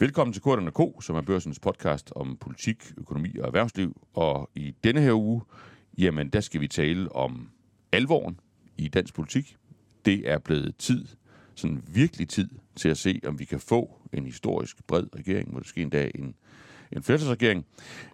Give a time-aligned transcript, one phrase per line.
[0.00, 4.06] Velkommen til Korten K, som er børsens podcast om politik, økonomi og erhvervsliv.
[4.14, 5.42] Og i denne her uge,
[5.98, 7.50] jamen der skal vi tale om
[7.92, 8.40] alvoren
[8.76, 9.56] i dansk politik.
[10.04, 11.04] Det er blevet tid,
[11.54, 15.82] sådan virkelig tid, til at se, om vi kan få en historisk bred regering, måske
[15.82, 16.34] endda en,
[16.92, 17.66] en flertalsregering.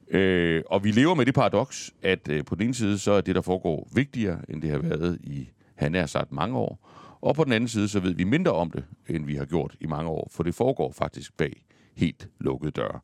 [0.08, 3.20] Øh, og vi lever med det paradoks, at øh, på den ene side, så er
[3.20, 6.88] det, der foregår, vigtigere, end det har været i, han er sagt, mange år.
[7.20, 9.76] Og på den anden side, så ved vi mindre om det, end vi har gjort
[9.80, 11.62] i mange år, for det foregår faktisk bag
[11.96, 13.00] helt lukkede døre.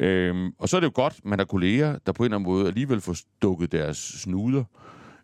[0.00, 2.52] Øhm, og så er det jo godt, man har kolleger, der på en eller anden
[2.52, 4.64] måde alligevel får stukket deres snuder,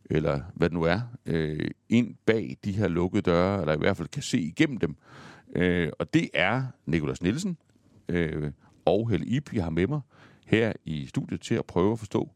[0.05, 3.97] eller hvad det nu er, øh, ind bag de her lukkede døre, eller i hvert
[3.97, 4.97] fald kan se igennem dem.
[5.57, 7.57] Øh, og det er Nikolas Nielsen
[8.09, 8.51] øh,
[8.85, 10.01] og Helle Ip, jeg har med mig
[10.47, 12.31] her i studiet til at prøve at forstå,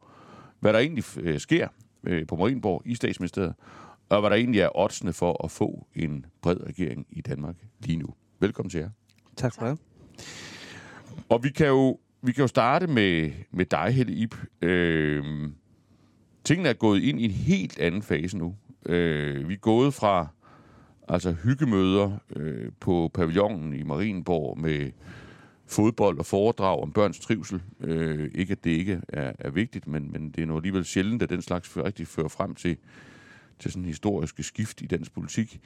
[0.60, 1.68] hvad der egentlig øh, sker
[2.04, 3.54] øh, på Marienborg i statsministeriet,
[4.08, 7.96] og hvad der egentlig er oddsene for at få en bred regering i Danmark lige
[7.96, 8.06] nu.
[8.40, 8.90] Velkommen til jer.
[9.36, 9.78] Tak for det.
[11.28, 14.36] Og vi kan jo, vi kan jo starte med, med dig, Helle Ip.
[14.62, 15.24] Øh,
[16.44, 18.56] tingene er gået ind i en helt anden fase nu.
[18.86, 20.26] Øh, vi er gået fra
[21.08, 24.90] altså hyggemøder øh, på pavillonen i Marienborg med
[25.66, 27.62] fodbold og foredrag om børns trivsel.
[27.80, 31.22] Øh, ikke at det ikke er, er vigtigt, men, men det er nu alligevel sjældent,
[31.22, 32.76] at den slags rigtig fører frem til,
[33.58, 35.60] til sådan historiske skift i dansk politik.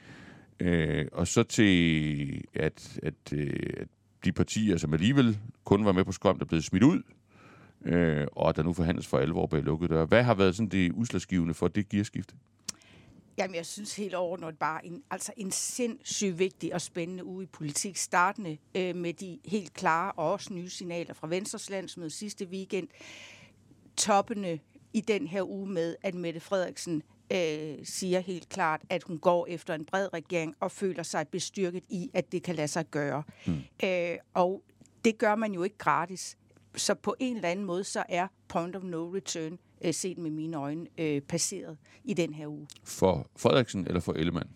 [0.59, 3.87] Øh, og så til, at, at, øh, at
[4.25, 7.01] de partier, som alligevel kun var med på skrømt, er blevet smidt ud,
[7.85, 10.05] øh, og der nu forhandles for alvor bag lukkede døre.
[10.05, 12.35] Hvad har været sådan det udslagsgivende for det gearskifte?
[13.37, 17.47] Jamen, jeg synes helt overordnet bare en, altså en sindssygt vigtig og spændende uge i
[17.47, 22.47] politik, startende øh, med de helt klare og også nye signaler fra Venstres landsmøde sidste
[22.47, 22.87] weekend,
[23.97, 24.59] toppende
[24.93, 29.47] i den her uge med, at Mette Frederiksen øh, siger helt klart, at hun går
[29.47, 33.23] efter en bred regering og føler sig bestyrket i, at det kan lade sig gøre.
[33.47, 33.57] Mm.
[33.83, 34.63] Øh, og
[35.05, 36.37] det gør man jo ikke gratis.
[36.75, 40.31] Så på en eller anden måde, så er point of no return, øh, set med
[40.31, 42.67] mine øjne, øh, passeret i den her uge.
[42.83, 44.49] For Frederiksen eller for Ellemann?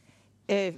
[0.51, 0.73] Øh,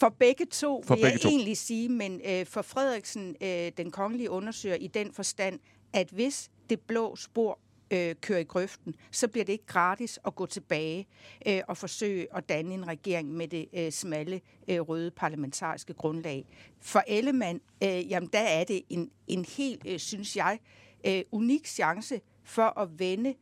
[0.00, 1.28] for begge to, for vil begge jeg to.
[1.28, 5.60] egentlig sige, men øh, for Frederiksen, øh, den kongelige undersøger i den forstand,
[5.92, 7.58] at hvis det blå spor
[7.90, 11.06] øh, kører i grøften, så bliver det ikke gratis at gå tilbage
[11.46, 16.46] øh, og forsøge at danne en regering med det øh, smalle øh, røde parlamentariske grundlag.
[16.80, 20.58] For Ellemann, øh, jamen der er det en, en helt, øh, synes jeg,
[21.06, 23.34] øh, unik chance for at vende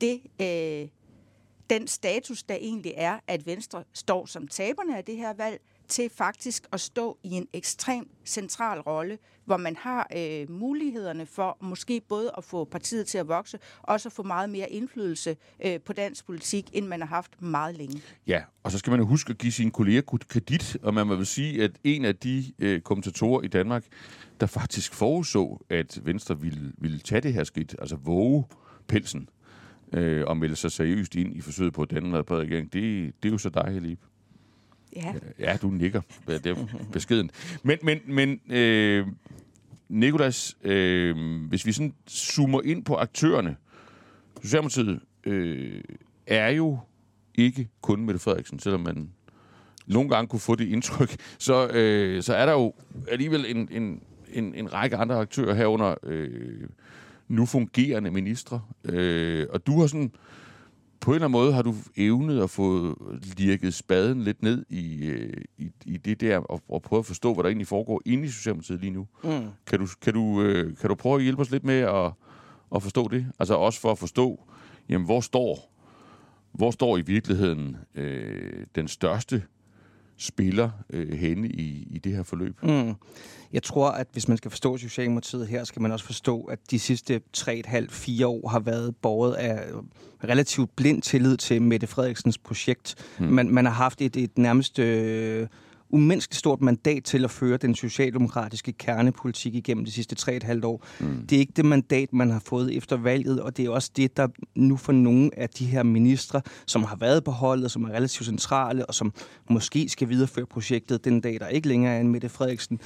[0.00, 0.88] det, øh,
[1.70, 6.10] den status, der egentlig er, at Venstre står som taberne af det her valg, til
[6.10, 12.00] faktisk at stå i en ekstrem central rolle, hvor man har øh, mulighederne for måske
[12.08, 15.92] både at få partiet til at vokse, og så få meget mere indflydelse øh, på
[15.92, 18.02] dansk politik, end man har haft meget længe.
[18.26, 21.14] Ja, og så skal man jo huske at give sine kolleger kredit, og man må
[21.14, 23.84] vel sige, at en af de øh, kommentatorer i Danmark,
[24.40, 28.44] der faktisk forudså, at Venstre ville, ville tage det her skridt, altså våge
[28.86, 29.28] pelsen,
[29.92, 33.12] øh, og melde sig seriøst ind i forsøget på at danne en bred regering, det,
[33.22, 34.00] det er jo så dig, Helib.
[34.96, 35.14] Ja.
[35.38, 36.00] Ja, du nikker.
[36.26, 37.30] Det er beskeden.
[37.62, 39.06] Men, men, men øh,
[39.88, 41.16] Nikolas, øh,
[41.48, 43.56] hvis vi sådan zoomer ind på aktørerne,
[44.42, 45.80] Socialdemokratiet øh,
[46.26, 46.78] er jo
[47.34, 49.10] ikke kun Mette Frederiksen, selvom man
[49.86, 52.74] nogle gange kunne få det indtryk, så, øh, så er der jo
[53.10, 54.02] alligevel en, en,
[54.32, 56.68] en, en række andre aktører herunder øh,
[57.28, 58.60] nu fungerende ministre.
[58.84, 60.12] Øh, og du har sådan
[61.06, 62.98] på en eller anden måde har du evnet at få
[63.38, 67.34] lirket spaden lidt ned i, øh, i, i det der, og, og prøve at forstå,
[67.34, 69.06] hvad der egentlig foregår inde i Socialdemokratiet lige nu.
[69.24, 69.30] Mm.
[69.66, 72.12] Kan, du, kan, du, øh, kan du prøve at hjælpe os lidt med at,
[72.74, 73.26] at forstå det?
[73.38, 74.44] Altså også for at forstå,
[74.88, 75.72] jamen, hvor står,
[76.52, 79.42] hvor står i virkeligheden øh, den største
[80.18, 82.62] spiller øh, henne i, i det her forløb?
[82.62, 82.94] Mm.
[83.52, 86.78] Jeg tror, at hvis man skal forstå Socialdemokratiet her, skal man også forstå, at de
[86.78, 89.64] sidste 3,5-4 år har været båret af
[90.24, 92.94] relativt blind tillid til Mette Frederiksens projekt.
[93.18, 93.26] Mm.
[93.26, 95.46] Man, man har haft et, et nærmest øh,
[95.90, 100.84] umenneskeligt stort mandat til at føre den socialdemokratiske kernepolitik igennem de sidste 3,5 år.
[101.00, 101.26] Mm.
[101.26, 104.16] Det er ikke det mandat, man har fået efter valget, og det er også det,
[104.16, 107.88] der nu for nogle af de her ministre, som har været på holdet, som er
[107.88, 109.12] relativt centrale, og som
[109.50, 112.80] måske skal videreføre projektet den dag, der ikke længere er en Mette Frederiksen,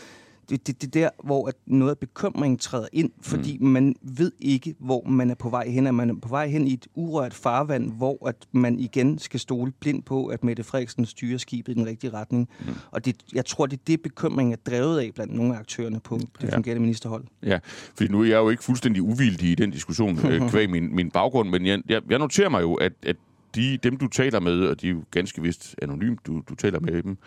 [0.50, 3.66] det, det, det der, hvor at noget af bekymringen træder ind, fordi mm.
[3.66, 5.86] man ved ikke, hvor man er på vej hen.
[5.86, 9.40] At man er på vej hen i et urørt farvand, hvor at man igen skal
[9.40, 12.48] stole blind på, at Mette Frederiksen styrer skibet i den rigtige retning.
[12.60, 12.66] Mm.
[12.90, 16.00] Og det, jeg tror, det er det, bekymringen er drevet af blandt nogle af aktørerne
[16.00, 16.56] på det Ja.
[16.56, 17.24] fungerende ministerhold.
[17.42, 17.58] Ja,
[17.96, 21.10] fordi nu er jeg jo ikke fuldstændig uvildig i den diskussion øh, kvæg min, min
[21.10, 23.16] baggrund, men jeg, jeg, jeg noterer mig jo, at, at
[23.54, 26.80] de, dem, du taler med, og de er jo ganske vist anonymt, du, du taler
[26.80, 27.18] med dem,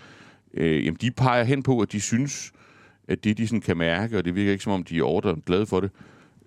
[0.53, 2.51] øh, jamen, de peger hen på, at de synes,
[3.07, 5.45] at det, de sådan kan mærke, og det virker ikke som om, de er overdrevet
[5.45, 5.91] glade for det,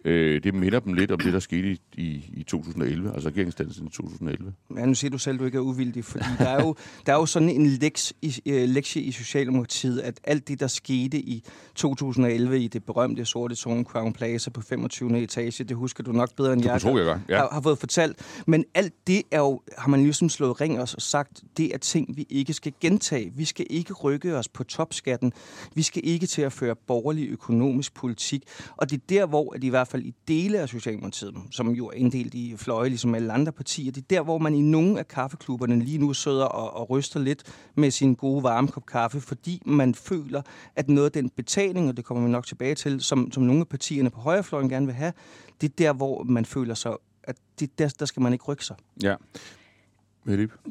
[0.06, 3.87] Øh, det minder dem lidt om det, der skete i, i, i 2011, altså regeringsdannelsen
[3.87, 4.53] i 2011.
[4.76, 6.75] Ja, nu siger du selv, at du ikke er uvildig, fordi der er jo,
[7.06, 10.67] der er jo sådan en leks, i, øh, lektie i Socialdemokratiet, at alt det, der
[10.67, 11.44] skete i
[11.75, 15.23] 2011 i det berømte sorte tårn Crown Plaza på 25.
[15.23, 17.20] etage, det husker du nok bedre end jeg, tro, jeg.
[17.29, 17.37] Ja.
[17.37, 18.43] Har, har fået fortalt.
[18.47, 21.79] Men alt det er jo, har man ligesom slået ring os og sagt, det er
[21.79, 23.32] ting, vi ikke skal gentage.
[23.37, 25.32] Vi skal ikke rykke os på topskatten.
[25.75, 28.43] Vi skal ikke til at føre borgerlig økonomisk politik.
[28.76, 31.70] Og det er der, hvor at i hvert fald fald i dele af Socialdemokratiet, som
[31.70, 34.60] jo er inddelt i fløje, ligesom alle andre partier, det er der, hvor man i
[34.60, 37.43] nogle af kaffeklubberne lige nu sidder og, og ryster lidt
[37.75, 40.43] med sin gode varme kop kaffe, fordi man føler,
[40.76, 43.60] at noget af den betaling, og det kommer vi nok tilbage til, som, som nogle
[43.60, 45.12] af partierne på højrefløjen gerne vil have,
[45.60, 48.64] det er der, hvor man føler sig, at det, der, der skal man ikke rykke
[48.64, 48.76] sig.
[49.02, 49.14] Ja.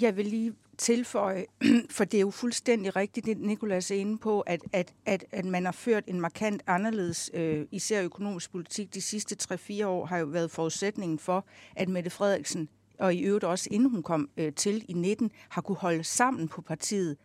[0.01, 1.45] Jeg vil lige tilføje,
[1.95, 5.45] for det er jo fuldstændig rigtigt, det Nikolas er inde på, at, at, at, at
[5.45, 10.17] man har ført en markant anderledes, øh, især økonomisk politik, de sidste 3-4 år har
[10.17, 11.45] jo været forudsætningen for,
[11.75, 12.69] at Mette Frederiksen,
[12.99, 16.47] og i øvrigt også inden hun kom øh, til i 19, har kunne holde sammen
[16.47, 17.17] på partiet.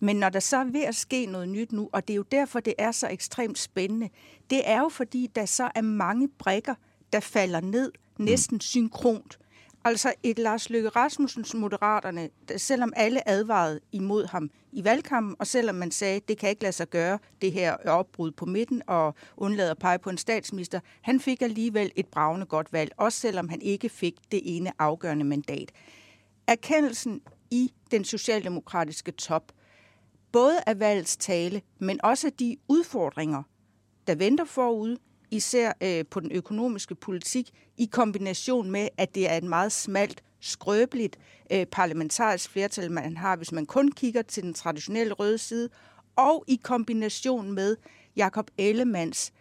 [0.00, 2.24] Men når der så er ved at ske noget nyt nu, og det er jo
[2.32, 4.08] derfor, det er så ekstremt spændende,
[4.50, 6.74] det er jo fordi, der så er mange brikker,
[7.12, 9.38] der falder ned næsten synkront.
[9.84, 15.74] Altså et Lars Løkke Rasmussens Moderaterne, selvom alle advarede imod ham i valgkampen, og selvom
[15.74, 19.70] man sagde, det kan ikke lade sig gøre, det her opbrud på midten og undlade
[19.70, 23.62] at pege på en statsminister, han fik alligevel et bravende godt valg, også selvom han
[23.62, 25.72] ikke fik det ene afgørende mandat.
[26.46, 29.52] Erkendelsen i den socialdemokratiske top,
[30.32, 33.42] både af valgets tale, men også de udfordringer,
[34.06, 34.96] der venter forud,
[35.30, 40.22] især øh, på den økonomiske politik, i kombination med, at det er et meget smalt,
[40.40, 41.18] skrøbeligt
[41.52, 45.68] øh, parlamentarisk flertal, man har, hvis man kun kigger til den traditionelle røde side,
[46.16, 47.76] og i kombination med
[48.16, 49.32] Jakob Ellemands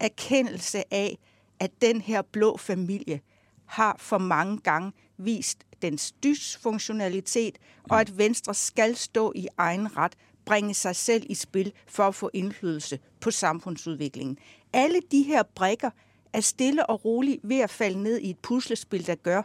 [0.00, 1.18] erkendelse af,
[1.60, 3.20] at den her blå familie
[3.64, 10.12] har for mange gange vist dens dysfunktionalitet, og at Venstre skal stå i egen ret,
[10.44, 14.38] bringe sig selv i spil for at få indflydelse på samfundsudviklingen
[14.76, 15.90] alle de her brikker
[16.32, 19.42] er stille og roligt ved at falde ned i et puslespil, der gør,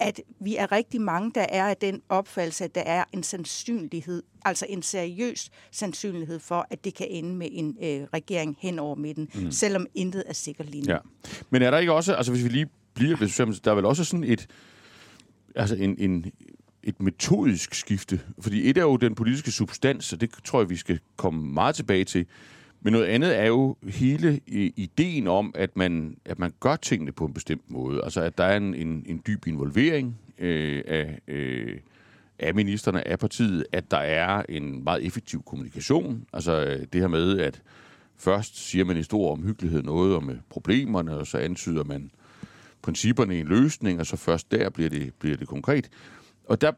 [0.00, 4.22] at vi er rigtig mange, der er af den opfattelse, at der er en sandsynlighed,
[4.44, 8.94] altså en seriøs sandsynlighed for, at det kan ende med en øh, regering hen over
[8.94, 9.50] midten, mm.
[9.50, 10.92] selvom intet er sikkert lige nu.
[10.92, 10.98] Ja.
[11.50, 14.04] Men er der ikke også, altså hvis vi lige bliver ved der er vel også
[14.04, 14.46] sådan et,
[15.54, 16.32] altså en, en,
[16.82, 20.76] et metodisk skifte, fordi et er jo den politiske substans, og det tror jeg, vi
[20.76, 22.26] skal komme meget tilbage til,
[22.80, 27.12] men noget andet er jo hele øh, ideen om, at man, at man gør tingene
[27.12, 28.04] på en bestemt måde.
[28.04, 31.78] Altså, at der er en, en, en dyb involvering øh, af, øh,
[32.38, 36.24] af ministerne af partiet, at der er en meget effektiv kommunikation.
[36.32, 37.62] Altså, øh, det her med, at
[38.16, 42.10] først siger man i stor omhyggelighed noget om øh, problemerne, og så antyder man
[42.82, 45.90] principperne i en løsning, og så først der bliver det, bliver det konkret.
[46.44, 46.72] Og der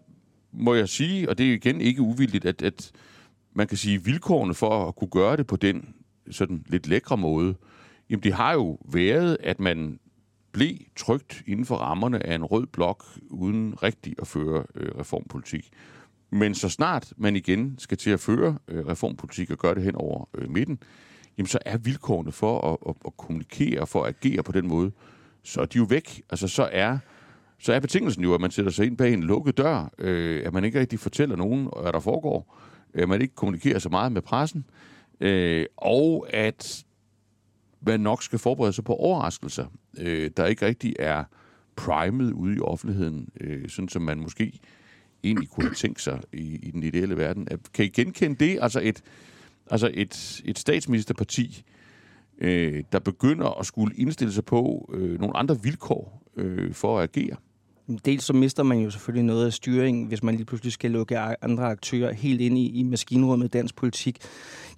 [0.53, 2.93] må jeg sige, og det er igen ikke uvildigt, at, at
[3.55, 5.95] man kan sige, vilkårene for at kunne gøre det på den
[6.31, 7.55] sådan lidt lækre måde,
[8.11, 9.99] jamen det har jo været, at man
[10.53, 15.71] blev trygt inden for rammerne af en rød blok, uden rigtig at føre øh, reformpolitik.
[16.31, 19.95] Men så snart man igen skal til at føre øh, reformpolitik og gøre det hen
[19.95, 20.79] over øh, midten,
[21.39, 24.69] jamen så er vilkårene for at, at, at kommunikere og for at agere på den
[24.69, 24.93] måde,
[25.43, 26.23] så er de jo væk.
[26.31, 26.99] Altså så er,
[27.59, 30.53] så er betingelsen jo, at man sætter sig ind bag en lukket dør, øh, at
[30.53, 32.59] man ikke rigtig fortæller nogen, hvad der foregår,
[32.95, 34.65] øh, man ikke kommunikerer så meget med pressen,
[35.21, 36.85] øh, og at
[37.81, 39.67] man nok skal forberede sig på overraskelser,
[39.99, 41.25] øh, der ikke rigtig er
[41.77, 44.61] primet ude i offentligheden, øh, sådan som man måske
[45.25, 47.49] egentlig kunne have tænkt sig i, i den ideelle verden.
[47.75, 48.59] Kan I genkende det?
[48.63, 49.03] Altså et,
[49.71, 51.65] altså et, et statsministerparti,
[52.39, 57.03] øh, der begynder at skulle indstille sig på øh, nogle andre vilkår øh, for at
[57.03, 57.37] agere?
[58.05, 61.19] Dels så mister man jo selvfølgelig noget af styringen, hvis man lige pludselig skal lukke
[61.19, 64.19] andre aktører helt ind i, i maskinrummet i dansk politik.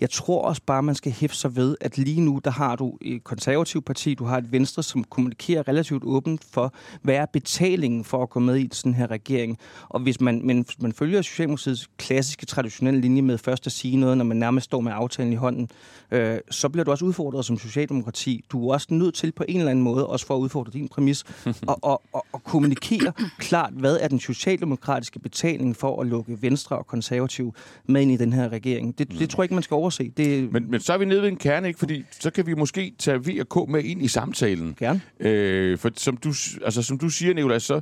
[0.00, 2.98] Jeg tror også bare, man skal hæfte sig ved, at lige nu, der har du
[3.00, 8.04] et konservativt parti, du har et venstre, som kommunikerer relativt åbent for, hvad er betalingen
[8.04, 9.58] for at gå med i sådan her regering.
[9.88, 13.96] Og hvis man, men, hvis man følger Socialdemokratiets klassiske, traditionelle linje med først at sige
[13.96, 15.68] noget, når man nærmest står med aftalen i hånden,
[16.10, 18.44] øh, så bliver du også udfordret som Socialdemokrati.
[18.52, 20.88] Du er også nødt til på en eller anden måde, også for at udfordre din
[20.88, 21.24] præmis,
[21.66, 22.93] og, og, og, og kommunikere
[23.38, 27.54] klart, hvad er den socialdemokratiske betaling for at lukke Venstre og Konservativ
[27.86, 28.98] med ind i den her regering.
[28.98, 30.12] Det, det tror jeg ikke, man skal overse.
[30.16, 30.52] Det...
[30.52, 31.78] Men, men så er vi nede ved en kerne, ikke?
[31.78, 34.74] Fordi så kan vi måske tage V og K med ind i samtalen.
[34.78, 35.00] Gerne.
[35.20, 36.32] Øh, for som du,
[36.64, 37.80] altså, som du siger, Nicolás, så,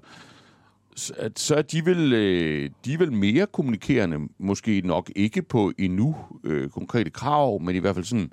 [1.16, 5.72] at så er de vel, øh, de er vel mere kommunikerende, måske nok ikke på
[5.78, 8.32] endnu øh, konkrete krav, men i hvert fald sådan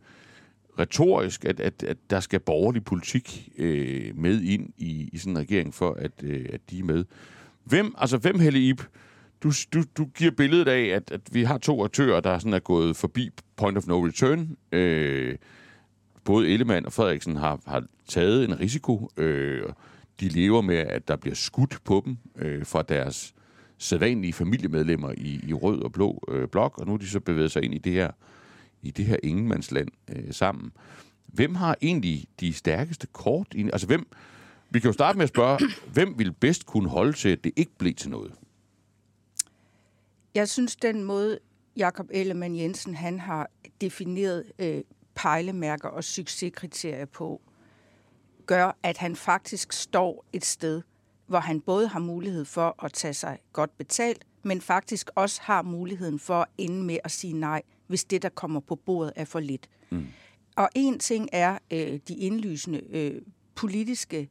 [0.79, 5.39] retorisk, at, at, at der skal borgerlig politik øh, med ind i, i sådan en
[5.39, 7.05] regering, for at, øh, at de er med.
[7.63, 8.83] Hvem, altså hvem, Helle Ip,
[9.43, 12.59] du, du, du giver billedet af, at, at vi har to aktører, der sådan er
[12.59, 14.57] gået forbi point of no return.
[14.71, 15.35] Øh,
[16.23, 19.09] både Ellemann og Frederiksen har, har taget en risiko.
[19.17, 19.63] Øh,
[20.19, 23.33] de lever med, at der bliver skudt på dem øh, fra deres
[23.77, 27.51] sædvanlige familiemedlemmer i, i rød og blå øh, blok, og nu er de så bevæget
[27.51, 28.11] sig ind i det her,
[28.81, 30.71] i det her ingenmandsland øh, sammen.
[31.27, 33.47] Hvem har egentlig de stærkeste kort?
[33.55, 34.07] I, altså hvem,
[34.69, 35.59] vi kan jo starte med at spørge,
[35.93, 38.33] hvem vil bedst kunne holde til, at det ikke blev til noget?
[40.35, 41.39] Jeg synes, den måde,
[41.75, 43.49] Jakob Ellemann Jensen han har
[43.81, 44.81] defineret øh,
[45.15, 47.41] pejlemærker og succeskriterier på,
[48.45, 50.81] gør, at han faktisk står et sted,
[51.27, 55.61] hvor han både har mulighed for at tage sig godt betalt, men faktisk også har
[55.61, 59.25] muligheden for at ende med at sige nej, hvis det, der kommer på bordet, er
[59.25, 59.69] for lidt.
[59.89, 60.07] Mm.
[60.55, 63.21] Og en ting er øh, de indlysende øh,
[63.55, 64.29] politiske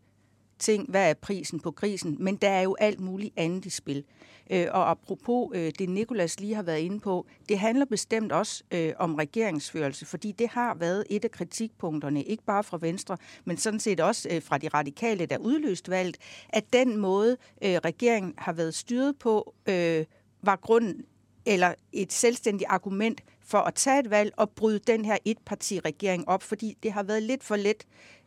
[0.59, 4.05] ting, hvad er prisen på krisen, men der er jo alt muligt andet i spil.
[4.51, 8.65] Øh, og apropos øh, det, Nikolas lige har været inde på, det handler bestemt også
[8.71, 13.57] øh, om regeringsførelse, fordi det har været et af kritikpunkterne, ikke bare fra Venstre, men
[13.57, 16.17] sådan set også øh, fra de radikale, der udløst valget,
[16.49, 20.05] at den måde, øh, regeringen har været styret på, øh,
[20.43, 21.05] var grunden
[21.47, 26.43] eller et selvstændigt argument for at tage et valg og bryde den her etparti-regering op,
[26.43, 27.87] fordi det har været lidt for let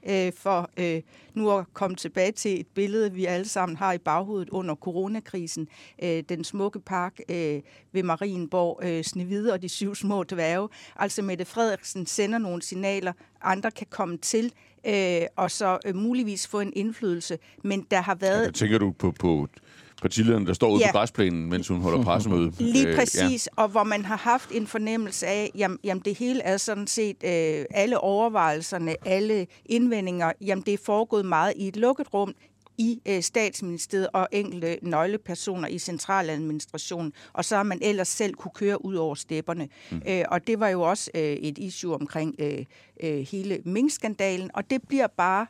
[0.09, 1.01] øh, for øh,
[1.33, 5.67] nu at komme tilbage til et billede, vi alle sammen har i baghovedet under coronakrisen.
[6.03, 7.61] Øh, den smukke park øh,
[7.91, 10.69] ved Marienborg, øh, Snevide og de syv små dværge.
[10.95, 14.53] Altså Mette Frederiksen sender nogle signaler, andre kan komme til,
[14.87, 17.37] øh, og så øh, muligvis få en indflydelse.
[17.63, 18.45] Men der har været...
[18.45, 19.47] Ja, tænker du på, på
[20.01, 20.91] partilederen, der står ude ja.
[20.91, 22.51] på græsplænen, mens hun holder pressemøde.
[22.59, 23.63] Lige øh, præcis, ja.
[23.63, 27.23] og hvor man har haft en fornemmelse af, jamen, jamen det hele er sådan set,
[27.23, 32.33] øh, alle overvejelserne, alle indvendinger, jamen det er foregået meget i et lukket rum,
[32.81, 38.51] i øh, statsministeriet og enkelte nøglepersoner i centraladministrationen, og så har man ellers selv kunne
[38.55, 39.69] køre ud over stepperne.
[39.91, 40.01] Mm.
[40.07, 42.65] Øh, og det var jo også øh, et issue omkring øh,
[43.03, 45.47] øh, hele Mink-skandalen, og det bliver bare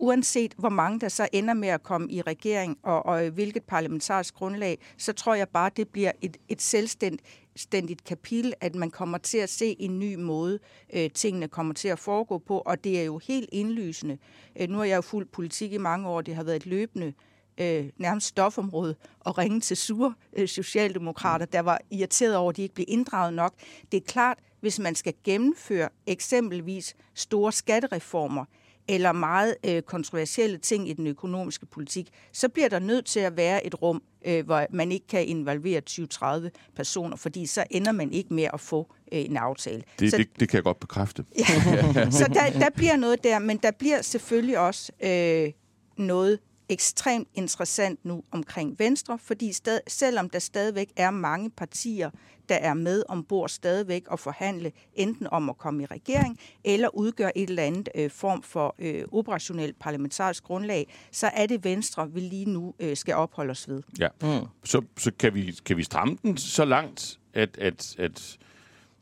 [0.00, 4.34] uanset hvor mange der så ender med at komme i regering og, og hvilket parlamentarisk
[4.34, 9.38] grundlag, så tror jeg bare, det bliver et, et selvstændigt kapitel, at man kommer til
[9.38, 10.58] at se en ny måde,
[10.92, 14.18] øh, tingene kommer til at foregå på, og det er jo helt indlysende.
[14.60, 17.12] Øh, nu har jeg jo fulgt politik i mange år, det har været et løbende
[17.60, 22.62] øh, nærmest stofområde og ringe til sure øh, socialdemokrater, der var irriteret over, at de
[22.62, 23.54] ikke blev inddraget nok.
[23.92, 28.44] Det er klart, hvis man skal gennemføre eksempelvis store skattereformer,
[28.90, 33.36] eller meget øh, kontroversielle ting i den økonomiske politik, så bliver der nødt til at
[33.36, 38.12] være et rum, øh, hvor man ikke kan involvere 20-30 personer, fordi så ender man
[38.12, 39.82] ikke med at få øh, en aftale.
[39.98, 41.24] Det, så, det, det kan jeg godt bekræfte.
[41.38, 45.52] Ja, så der, der bliver noget der, men der bliver selvfølgelig også øh,
[45.96, 46.38] noget
[46.70, 52.10] ekstremt interessant nu omkring Venstre, fordi stad, selvom der stadigvæk er mange partier,
[52.48, 57.38] der er med ombord stadigvæk og forhandle enten om at komme i regering eller udgøre
[57.38, 62.20] et eller andet øh, form for øh, operationelt parlamentarisk grundlag, så er det Venstre, vi
[62.20, 63.82] lige nu øh, skal opholde os ved.
[63.98, 64.46] Ja, mm.
[64.64, 68.38] så, så kan, vi, kan vi stramme den så langt, at, at, at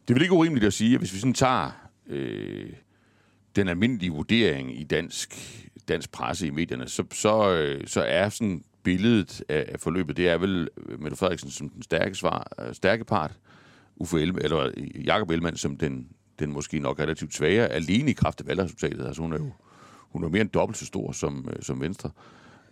[0.08, 1.70] det vel ikke urimeligt at sige, at hvis vi sådan tager
[2.06, 2.72] øh,
[3.56, 5.34] den almindelige vurdering i dansk,
[5.88, 10.38] dansk presse i medierne, så, så, øh, så er sådan billedet af forløbet, det er
[10.38, 13.38] vel øh, Mette Frederiksen som den stærke, svar, øh, stærke part,
[13.97, 18.14] Uffe Ellemann, eller øh, Jakob Ellemann som den, den måske nok relativt svagere, alene i
[18.14, 19.07] kraft af valgresultatet.
[19.07, 19.52] Altså hun er jo
[20.09, 22.11] hun er mere end dobbelt så stor som, øh, som Venstre.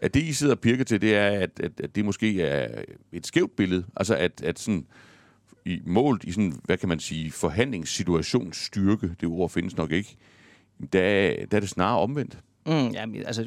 [0.01, 2.83] At det, I sidder og pirker til, det er, at, at, at det måske er
[3.13, 3.85] et skævt billede.
[3.97, 4.87] Altså, at, at sådan,
[5.65, 10.17] i målt i sådan, hvad kan man sige, forhandlingssituationsstyrke, det ord findes nok ikke,
[10.93, 12.39] der, der er det snarere omvendt.
[12.67, 13.47] Mm, ja, altså,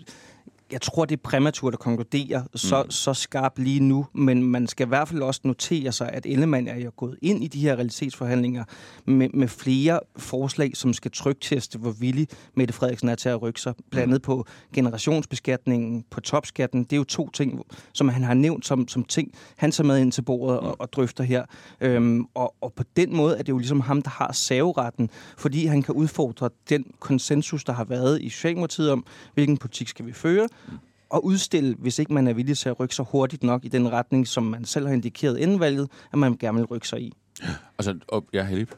[0.72, 2.92] jeg tror, det er præmaturt at konkludere så, mm.
[2.92, 6.68] så skarpt lige nu, men man skal i hvert fald også notere sig, at Ellemann
[6.68, 8.64] er jo gået ind i de her realitetsforhandlinger
[9.06, 13.62] med, med flere forslag, som skal trygteste, hvor villig Mette Frederiksen er til at rykke
[13.62, 13.74] sig.
[13.92, 14.26] Blandt andet mm.
[14.26, 16.84] på generationsbeskatningen, på topskatten.
[16.84, 17.62] Det er jo to ting,
[17.94, 20.94] som han har nævnt som, som ting, han tager med ind til bordet og, og
[20.94, 21.46] drøfter her.
[21.82, 25.66] Øhm, og, og på den måde er det jo ligesom ham, der har saveretten, fordi
[25.66, 30.14] han kan udfordre den konsensus, der har været i Socialdemokratiet om, hvilken politik skal vi
[30.14, 30.48] føre,
[31.14, 33.92] at udstille, hvis ikke man er villig til at rykke sig hurtigt nok i den
[33.92, 37.14] retning, som man selv har indikeret inden valget, at man gerne vil rykke sig i.
[37.78, 38.76] Altså, op, ja, Helip.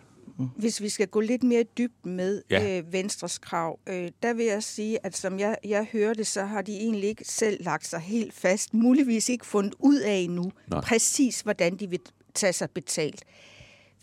[0.58, 2.78] Hvis vi skal gå lidt mere dybt med ja.
[2.78, 6.62] øh, Venstres krav, øh, der vil jeg sige, at som jeg, jeg hørte, så har
[6.62, 10.82] de egentlig ikke selv lagt sig helt fast, muligvis ikke fundet ud af endnu, Nej.
[10.82, 12.00] præcis hvordan de vil
[12.34, 13.24] tage sig betalt.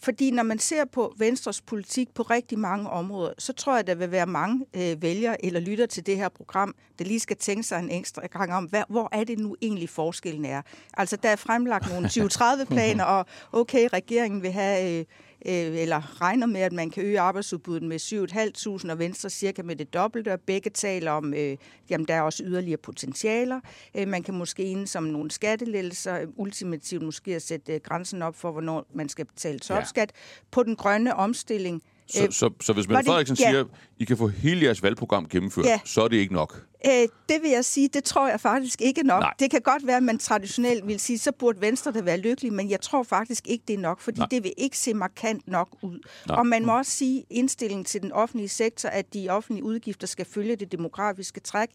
[0.00, 3.86] Fordi når man ser på Venstres politik på rigtig mange områder, så tror jeg, at
[3.86, 7.36] der vil være mange øh, vælgere eller lytter til det her program, der lige skal
[7.36, 10.62] tænke sig en ekstra gang om, hvad, hvor er det nu egentlig forskellen er.
[10.96, 14.98] Altså, der er fremlagt nogle 2030-planer, og okay, regeringen vil have...
[14.98, 15.04] Øh,
[15.40, 18.00] eller regner med, at man kan øge arbejdsudbuddet med
[18.84, 21.56] 7.500, og Venstre cirka med det dobbelte, og begge taler om, øh,
[21.90, 23.60] jamen der er også yderligere potentialer.
[23.94, 28.34] Øh, man kan måske enes om nogle skattelettelser, ultimativt måske at sætte øh, grænsen op
[28.34, 30.12] for, hvornår man skal betale topskat.
[30.14, 30.42] Ja.
[30.50, 33.50] På den grønne omstilling, så, øh, så, så hvis Mette Frederiksen ja.
[33.50, 33.64] siger,
[33.98, 35.80] I kan få hele jeres valgprogram gennemført, ja.
[35.84, 36.64] så er det ikke nok?
[36.86, 36.92] Øh,
[37.28, 39.22] det vil jeg sige, det tror jeg faktisk ikke nok.
[39.22, 39.34] Nej.
[39.38, 42.52] Det kan godt være, at man traditionelt vil sige, så burde Venstre da være lykkelig,
[42.52, 44.28] men jeg tror faktisk ikke, det er nok, fordi Nej.
[44.30, 45.98] det vil ikke se markant nok ud.
[46.28, 46.38] Nej.
[46.38, 50.26] Og man må også sige, indstilling til den offentlige sektor, at de offentlige udgifter skal
[50.26, 51.68] følge det demografiske træk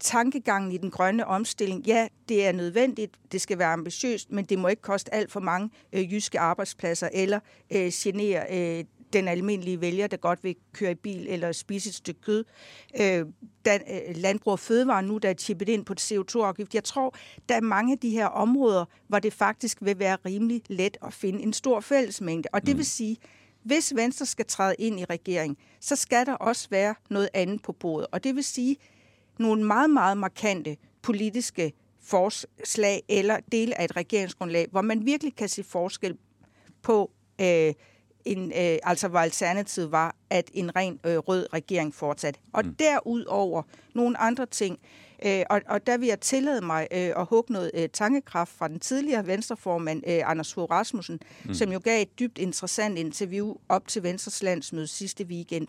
[0.00, 4.58] tankegangen i den grønne omstilling, ja, det er nødvendigt, det skal være ambitiøst, men det
[4.58, 7.40] må ikke koste alt for mange øh, jyske arbejdspladser eller
[7.72, 8.84] øh, genere øh,
[9.14, 12.44] den almindelige vælger, der godt vil køre i bil eller spise et stykke kød.
[13.00, 13.26] Øh,
[13.64, 16.74] da, øh, landbrug og fødevare nu, der er chippet ind på CO2-afgift.
[16.74, 17.14] Jeg tror,
[17.48, 21.12] der er mange af de her områder, hvor det faktisk vil være rimelig let at
[21.12, 22.48] finde en stor fællesmængde.
[22.52, 22.78] Og det mm.
[22.78, 23.16] vil sige,
[23.62, 27.72] hvis Venstre skal træde ind i regering, så skal der også være noget andet på
[27.72, 28.06] bordet.
[28.12, 28.76] Og det vil sige
[29.38, 35.48] nogle meget, meget markante politiske forslag eller dele af et regeringsgrundlag, hvor man virkelig kan
[35.48, 36.16] se forskel
[36.82, 37.74] på øh,
[38.24, 42.40] en, øh, altså hvor alternativet var, at en ren øh, rød regering fortsat.
[42.52, 42.74] Og mm.
[42.74, 43.62] derudover
[43.94, 44.78] nogle andre ting.
[45.26, 48.68] Øh, og, og der vil jeg tillade mig øh, at hugge noget øh, tankekraft fra
[48.68, 51.54] den tidligere venstreformand, øh, Anders Fogh Rasmussen, mm.
[51.54, 55.66] som jo gav et dybt interessant interview op til Venstres landsmøde sidste weekend.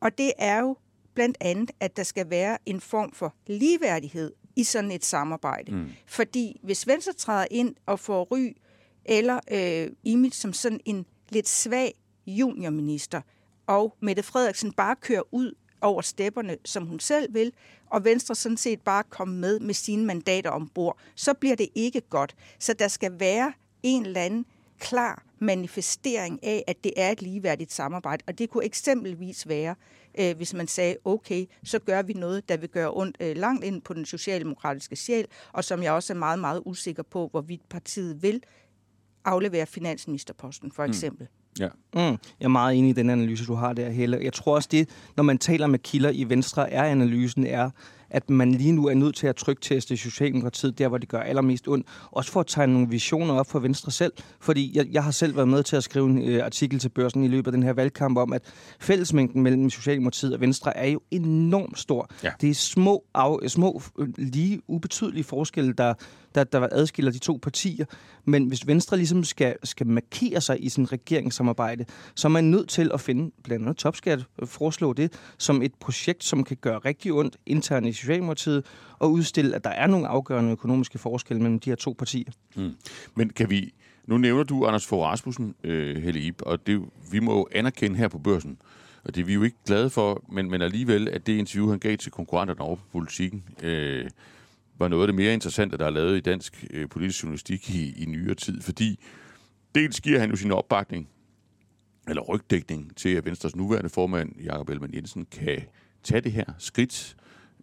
[0.00, 0.76] Og det er jo
[1.14, 5.72] blandt andet, at der skal være en form for ligeværdighed i sådan et samarbejde.
[5.72, 5.88] Mm.
[6.06, 8.56] Fordi hvis Venstre træder ind og får ry
[9.04, 11.94] eller øh, image som sådan en lidt svag
[12.26, 13.20] juniorminister,
[13.66, 17.52] og Mette Frederiksen bare kører ud over stepperne, som hun selv vil,
[17.90, 22.00] og Venstre sådan set bare kommer med med sine mandater ombord, så bliver det ikke
[22.00, 22.36] godt.
[22.58, 24.46] Så der skal være en eller anden
[24.78, 28.24] klar manifestering af, at det er et ligeværdigt samarbejde.
[28.26, 29.74] Og det kunne eksempelvis være,
[30.18, 33.64] øh, hvis man sagde, okay, så gør vi noget, der vil gøre ondt øh, langt
[33.64, 37.68] ind på den socialdemokratiske sjæl, og som jeg også er meget, meget usikker på, hvorvidt
[37.68, 38.42] partiet vil
[39.26, 40.90] aflevere finansministerposten, for mm.
[40.90, 41.26] eksempel.
[41.30, 41.46] Mm.
[41.60, 41.68] Ja.
[41.94, 44.18] Mm, jeg er meget enig i den analyse, du har der, Helle.
[44.22, 47.70] Jeg tror også, det, når man taler med kilder i Venstre, er analysen er,
[48.10, 51.68] at man lige nu er nødt til at trykteste Socialdemokratiet der, hvor det gør allermest
[51.68, 51.86] ondt.
[52.10, 54.12] Også for at tegne nogle visioner op for Venstre selv.
[54.40, 57.24] Fordi jeg, jeg har selv været med til at skrive en øh, artikel til børsen
[57.24, 58.42] i løbet af den her valgkamp om, at
[58.80, 62.10] fællesmængden mellem Socialdemokratiet og Venstre er jo enormt stor.
[62.22, 62.30] Ja.
[62.40, 65.94] Det er små, af, små øh, lige ubetydelige forskelle, der,
[66.34, 67.84] der, der adskiller de to partier.
[68.24, 72.68] Men hvis Venstre ligesom skal, skal markere sig i sin regeringssamarbejde, så er man nødt
[72.68, 77.12] til at finde blandt andet topskat, foreslå det som et projekt, som kan gøre rigtig
[77.12, 78.66] ondt internt i Socialdemokratiet,
[78.98, 82.32] og udstille, at der er nogle afgørende økonomiske forskelle mellem de her to partier.
[82.56, 82.74] Mm.
[83.14, 83.74] Men kan vi...
[84.06, 87.96] Nu nævner du Anders Fogh Rasmussen, øh, Helle Ip, og det, vi må jo anerkende
[87.96, 88.58] her på børsen,
[89.04, 91.78] og det er vi jo ikke glade for, men, men alligevel, at det interview, han
[91.78, 94.10] gav til konkurrenterne over på politikken, øh,
[94.78, 98.02] var noget af det mere interessante, der er lavet i dansk øh, politisk journalistik i,
[98.02, 98.98] i nyere tid, fordi
[99.74, 101.08] dels giver han jo sin opbakning,
[102.08, 105.62] eller rygdækning til, at Venstres nuværende formand, Jakob Ellemann Jensen, kan
[106.02, 107.16] tage det her skridt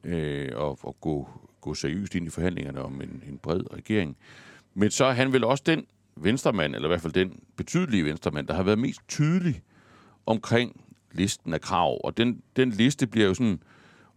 [0.04, 1.30] øh, og, og gå,
[1.62, 4.18] gå seriøst ind i forhandlingerne om en, en bred regering.
[4.74, 5.86] Men så er han vel også den
[6.16, 9.62] venstremand, eller i hvert fald den betydelige venstremand, der har været mest tydelig
[10.26, 12.02] omkring listen af krav.
[12.04, 13.60] Og den, den liste bliver jo sådan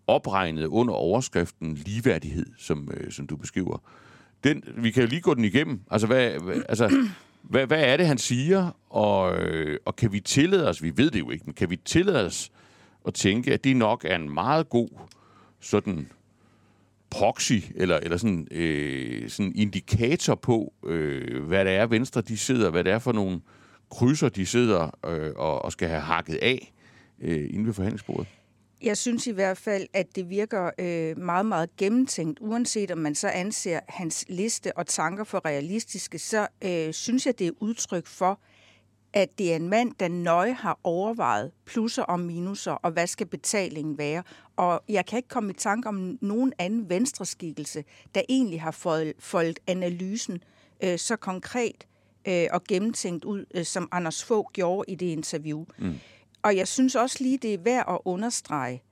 [0.07, 3.79] opregnet under overskriften ligeværdighed, som, øh, som du beskriver.
[4.45, 5.81] Den, vi kan jo lige gå den igennem.
[5.91, 7.09] Altså, hvad, hvad, altså,
[7.43, 8.71] hvad, hvad er det, han siger?
[8.91, 11.77] Og, øh, og kan vi tillade os, vi ved det jo ikke, men kan vi
[11.77, 12.53] tillade os
[13.07, 14.89] at tænke, at det nok er en meget god
[15.61, 16.09] sådan
[17.11, 22.71] proxy, eller, eller sådan, øh, sådan indikator på, øh, hvad det er, Venstre de sidder,
[22.71, 23.41] hvad det er for nogle
[23.91, 26.73] krydser, de sidder øh, og, og skal have hakket af
[27.21, 28.27] øh, inde ved forhandlingsbordet?
[28.83, 32.39] Jeg synes i hvert fald, at det virker øh, meget, meget gennemtænkt.
[32.41, 37.39] Uanset om man så anser hans liste og tanker for realistiske, så øh, synes jeg,
[37.39, 38.41] det er udtryk for,
[39.17, 43.27] at det er en mand, der nøje har overvejet plusser og minuser, og hvad skal
[43.27, 44.23] betalingen være.
[44.57, 48.71] Og jeg kan ikke komme i tanke om nogen anden venstreskikkelse, der egentlig har
[49.19, 50.43] foldet analysen
[50.83, 51.87] øh, så konkret
[52.29, 55.65] øh, og gennemtænkt ud, øh, som Anders Fogh gjorde i det interview.
[55.79, 55.95] Mm.
[56.43, 58.83] Og jeg synes også lige, det er værd at understrege,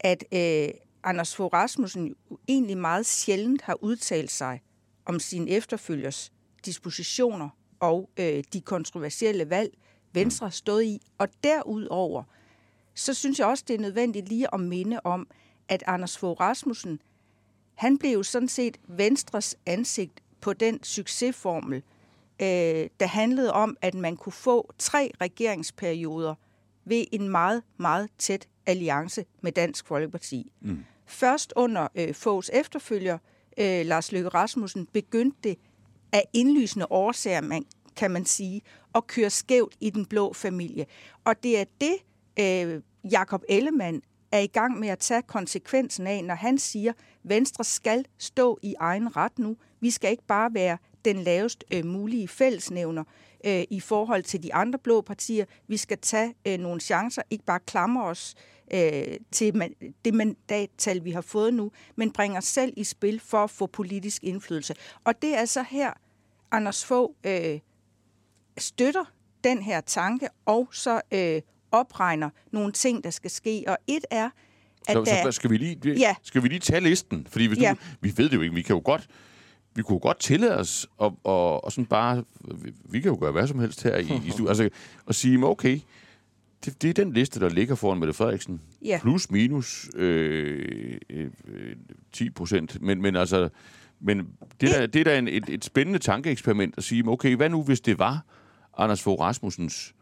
[0.00, 0.68] at øh,
[1.04, 2.14] Anders Fogh Rasmussen
[2.48, 4.60] egentlig meget sjældent har udtalt sig
[5.06, 6.32] om sine efterfølgers
[6.64, 7.48] dispositioner
[7.82, 9.72] og øh, de kontroversielle valg,
[10.12, 11.00] Venstre har stået i.
[11.18, 12.22] Og derudover,
[12.94, 15.26] så synes jeg også, det er nødvendigt lige at minde om,
[15.68, 17.00] at Anders Fogh Rasmussen,
[17.74, 21.82] han blev jo sådan set Venstres ansigt på den succesformel,
[22.42, 26.34] øh, der handlede om, at man kunne få tre regeringsperioder
[26.84, 30.52] ved en meget, meget tæt alliance med Dansk Folkeparti.
[30.60, 30.84] Mm.
[31.06, 33.18] Først under øh, Foghs efterfølger,
[33.58, 35.58] øh, Lars Løkke Rasmussen, begyndte det
[36.12, 37.64] af indlysende årsager, man,
[37.96, 38.62] kan man sige,
[38.94, 40.86] at køre skævt i den blå familie.
[41.24, 41.96] Og det er det,
[42.38, 47.64] øh, Jakob Ellemann er i gang med at tage konsekvensen af, når han siger, Venstre
[47.64, 49.56] skal stå i egen ret nu.
[49.80, 53.04] Vi skal ikke bare være den lavest øh, mulige fællesnævner
[53.44, 55.44] øh, i forhold til de andre blå partier.
[55.68, 58.34] Vi skal tage øh, nogle chancer, ikke bare klamre os
[58.74, 63.20] øh, til man, det mandattal, vi har fået nu, men bringe os selv i spil
[63.20, 64.74] for at få politisk indflydelse.
[65.04, 65.92] Og det er så her,
[66.52, 67.58] Anders Fogh øh,
[68.58, 69.04] støtter
[69.44, 71.40] den her tanke, og så øh,
[71.72, 73.64] opregner nogle ting, der skal ske.
[73.66, 74.30] Og et er,
[74.88, 75.22] at så, der...
[75.22, 76.14] så skal vi lige, ja.
[76.22, 77.26] skal vi lige tage listen?
[77.30, 77.72] Fordi hvis ja.
[77.72, 79.08] nu, vi ved det jo ikke, vi kan jo godt
[79.74, 83.32] vi kunne godt tillade os og, og, og sådan bare, vi, vi kan jo gøre
[83.32, 84.68] hvad som helst her i, i studiet, altså
[85.08, 85.80] at sige, okay,
[86.64, 88.60] det, det er den liste, der ligger foran Mette Frederiksen.
[88.84, 88.98] Ja.
[89.02, 91.30] Plus minus øh, øh,
[92.12, 92.82] 10 procent.
[92.82, 93.48] Men, men altså,
[94.02, 94.28] men
[94.60, 97.62] det, er, det er da en, et, et spændende tankeeksperiment at sige, okay, hvad nu
[97.62, 98.24] hvis det var
[98.76, 99.94] Anders Fogh Rasmussens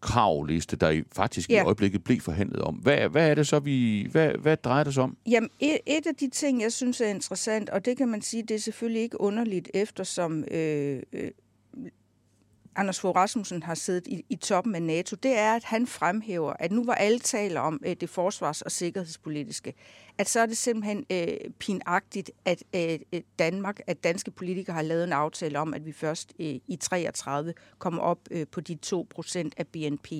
[0.00, 1.62] kravliste, der faktisk ja.
[1.62, 2.74] i øjeblikket blev forhandlet om.
[2.74, 4.08] Hvad, hvad er det så, vi...
[4.10, 5.16] Hvad, hvad drejer det sig om?
[5.26, 8.42] Jamen, et, et af de ting, jeg synes er interessant, og det kan man sige,
[8.42, 11.30] det er selvfølgelig ikke underligt, eftersom øh, øh,
[12.76, 16.52] Anders Fogh Rasmussen har siddet i, i toppen af NATO, det er, at han fremhæver,
[16.52, 19.74] at nu hvor alle taler om øh, det forsvars- og sikkerhedspolitiske,
[20.18, 22.98] at så er det simpelthen øh, pinagtigt, at øh,
[23.38, 27.54] Danmark, at danske politikere har lavet en aftale om, at vi først øh, i 33
[27.78, 30.12] kommer op øh, på de 2 procent af BNP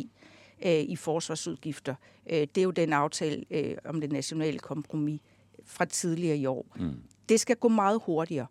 [0.64, 1.94] øh, i forsvarsudgifter.
[2.30, 5.20] Øh, det er jo den aftale øh, om det nationale kompromis
[5.64, 6.66] fra tidligere i år.
[6.76, 7.02] Mm.
[7.28, 8.46] Det skal gå meget hurtigere.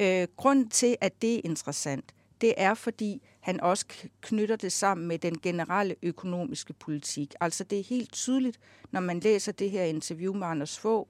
[0.00, 3.86] Øh, grunden til, at det er interessant, det er fordi, han også
[4.20, 7.34] knytter det sammen med den generelle økonomiske politik.
[7.40, 8.58] Altså det er helt tydeligt,
[8.90, 11.08] når man læser det her interview med Anders Fogh,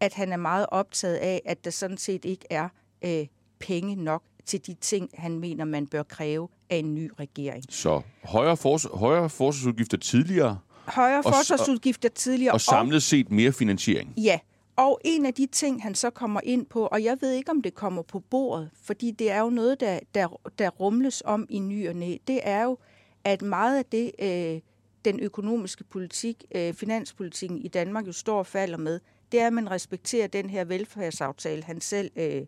[0.00, 2.68] at han er meget optaget af, at der sådan set ikke er
[3.04, 3.26] øh,
[3.58, 7.64] penge nok til de ting, han mener, man bør kræve af en ny regering.
[7.68, 10.58] Så højere, fors- højere forsvarsudgifter tidligere?
[10.86, 12.52] Højere forsvarsudgifter tidligere.
[12.52, 14.14] Og samlet set mere finansiering?
[14.16, 14.38] Ja,
[14.76, 17.62] og en af de ting, han så kommer ind på, og jeg ved ikke, om
[17.62, 21.58] det kommer på bordet, fordi det er jo noget, der, der, der rumles om i
[21.58, 22.78] ny og næ, det er jo,
[23.24, 24.60] at meget af det, øh,
[25.04, 29.00] den økonomiske politik, øh, finanspolitikken i Danmark jo står og falder med,
[29.32, 32.42] det er, at man respekterer den her velfærdsaftale, han selv øh,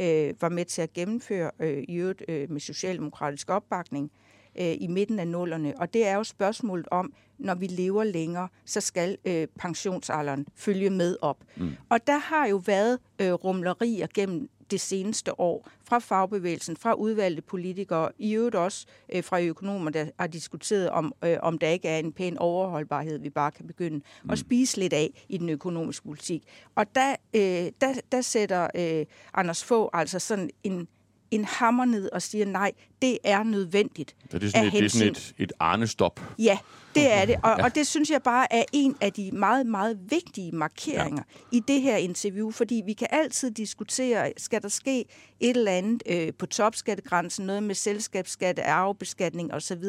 [0.00, 4.86] øh, var med til at gennemføre, øh, i øvrigt øh, med socialdemokratisk opbakning, øh, i
[4.86, 5.74] midten af nullerne.
[5.76, 10.90] Og det er jo spørgsmålet om, når vi lever længere, så skal øh, pensionsalderen følge
[10.90, 11.44] med op.
[11.56, 11.70] Mm.
[11.88, 17.42] Og der har jo været øh, rumlerier gennem det seneste år fra fagbevægelsen, fra udvalgte
[17.42, 21.88] politikere, i øvrigt også øh, fra økonomer, der har diskuteret, om, øh, om der ikke
[21.88, 24.30] er en pæn overholdbarhed, vi bare kan begynde mm.
[24.30, 26.42] at spise lidt af i den økonomiske politik.
[26.74, 30.88] Og der, øh, der, der sætter øh, Anders Fogh altså sådan en
[31.30, 34.16] en hammer ned og siger, nej, det er nødvendigt.
[34.30, 36.20] Så det er sådan, et, det er sådan et, et arnestop.
[36.38, 36.58] Ja,
[36.94, 37.34] det er det.
[37.42, 37.64] Og, ja.
[37.64, 41.56] og det synes jeg bare er en af de meget, meget vigtige markeringer ja.
[41.56, 45.04] i det her interview, fordi vi kan altid diskutere, skal der ske
[45.40, 49.84] et eller andet øh, på topskattegrænsen, noget med selskabsskatte, arvebeskatning osv.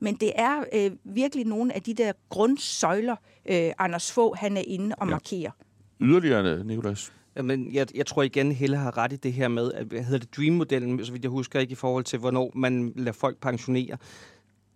[0.00, 3.16] Men det er øh, virkelig nogle af de der grundsøjler,
[3.50, 5.10] øh, Anders Fogh, han er inde og ja.
[5.10, 5.50] markerer.
[6.00, 7.12] Yderligere, Nikolas?
[7.42, 10.18] Men jeg, jeg tror igen, Helle har ret i det her med, at hvad hedder
[10.18, 13.96] det, Dream-modellen, så vidt jeg husker ikke i forhold til, hvornår man lader folk pensionere.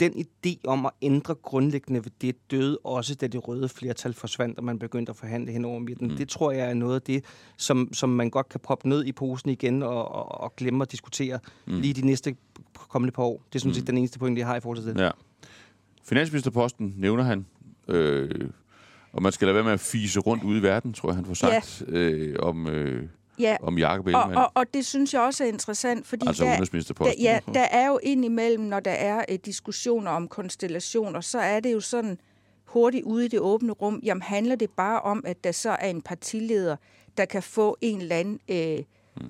[0.00, 4.58] Den idé om at ændre grundlæggende ved det døde også, da det røde flertal forsvandt,
[4.58, 6.08] og man begyndte at forhandle hen over midten.
[6.08, 6.16] Mm.
[6.16, 7.24] Det tror jeg er noget af det,
[7.56, 10.92] som, som man godt kan proppe ned i posen igen og, og, og glemme at
[10.92, 11.80] diskutere mm.
[11.80, 12.36] lige de næste
[12.74, 13.42] kommende par år.
[13.52, 13.86] Det er sådan set mm.
[13.86, 15.00] den eneste point, jeg har i forhold til det.
[15.00, 15.10] Ja.
[16.04, 17.46] Finansministerposten nævner han.
[17.88, 18.30] Øh,
[19.12, 21.24] og man skal lade være med at fise rundt ude i verden, tror jeg, han
[21.24, 21.98] får sagt, ja.
[21.98, 22.68] øh, om...
[22.68, 23.56] Øh, ja.
[23.62, 24.34] om Jacob Ellemann.
[24.34, 27.60] Og, og, og det synes jeg også er interessant, fordi altså der, der, ja, der
[27.60, 32.18] er jo indimellem, når der er uh, diskussioner om konstellationer, så er det jo sådan
[32.64, 35.88] hurtigt ude i det åbne rum, jamen handler det bare om, at der så er
[35.88, 36.76] en partileder,
[37.16, 38.84] der kan få en eller anden uh,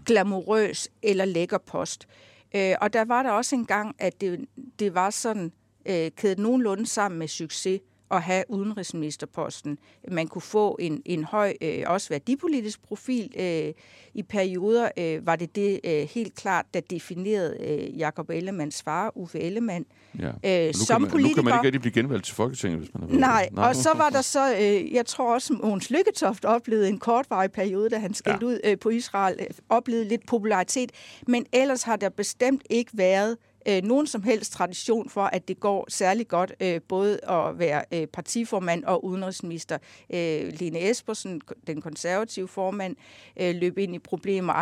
[0.07, 2.09] glamourøs eller lækker post.
[2.55, 4.45] Uh, og der var der også en gang, at det,
[4.79, 5.53] det var sådan
[5.89, 7.81] uh, kædet nogenlunde sammen med succes,
[8.13, 9.79] at have udenrigsministerposten.
[10.11, 13.33] Man kunne få en, en høj, øh, også værdipolitisk profil.
[13.39, 13.73] Øh,
[14.15, 19.13] I perioder øh, var det det øh, helt klart, der definerede øh, Jakob Ellemanns far,
[19.15, 19.85] Uffe Ellemann,
[20.19, 20.69] ja.
[20.69, 21.37] øh, som man, politiker.
[21.37, 23.77] Nu kan man ikke rigtig blive genvalgt til Folketinget, hvis man har Nej, Nej, og
[23.77, 27.99] så var der så, øh, jeg tror også, Mogens Lykketoft oplevede en kortvarig periode, da
[27.99, 28.53] han skældte ja.
[28.53, 30.93] ud øh, på Israel, øh, oplevede lidt popularitet,
[31.29, 33.37] men ellers har der bestemt ikke været
[33.69, 37.85] øh, nogen som helst tradition for, at det går særlig godt øh, både at være
[37.93, 39.79] øh, partiformand og udenrigsminister.
[40.11, 42.97] Øh, Lene Espersen, den konservative formand,
[43.41, 44.53] øh, løb ind i problemer.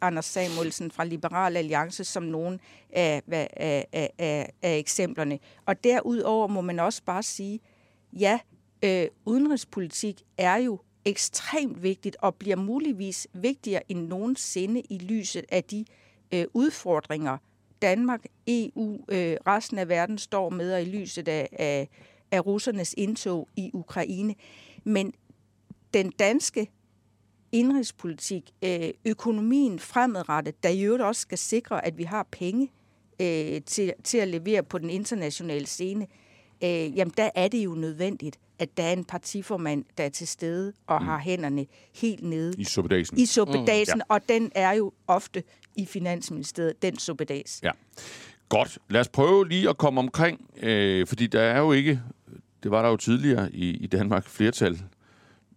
[0.00, 3.48] Anders Samuelsen fra Liberal Alliance som nogen af, af,
[3.92, 5.38] af, af, af eksemplerne.
[5.66, 7.60] Og derudover må man også bare sige,
[8.12, 8.38] ja,
[8.84, 15.64] øh, udenrigspolitik er jo ekstremt vigtigt og bliver muligvis vigtigere end nogensinde i lyset af
[15.64, 15.84] de
[16.34, 17.38] øh, udfordringer,
[17.82, 21.88] Danmark, EU, øh, resten af verden står med, og i lyset af, af,
[22.30, 24.34] af russernes indtog i Ukraine.
[24.84, 25.12] Men
[25.94, 26.70] den danske
[27.52, 32.70] indrigspolitik, øh, økonomien fremadrettet, der i øvrigt også skal sikre, at vi har penge
[33.20, 36.06] øh, til, til at levere på den internationale scene,
[36.64, 40.28] øh, jamen der er det jo nødvendigt, at der er en partiformand, der er til
[40.28, 41.06] stede og mm.
[41.06, 42.54] har hænderne helt nede.
[42.58, 43.18] I suppedasen.
[43.18, 44.02] I suppedasen, mm.
[44.08, 45.42] og den er jo ofte
[45.76, 47.60] i Finansministeriet, den suppedas.
[47.62, 47.70] Ja.
[48.48, 48.78] Godt.
[48.90, 52.00] Lad os prøve lige at komme omkring, øh, fordi der er jo ikke,
[52.62, 54.82] det var der jo tidligere i, i Danmark, flertal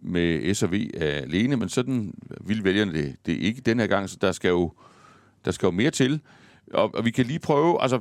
[0.01, 3.87] med S og V alene, men sådan vil vælgerne det, det er ikke den her
[3.87, 4.73] gang, så der skal jo,
[5.45, 6.21] der skal jo mere til.
[6.73, 7.99] Og, og vi kan lige prøve, altså,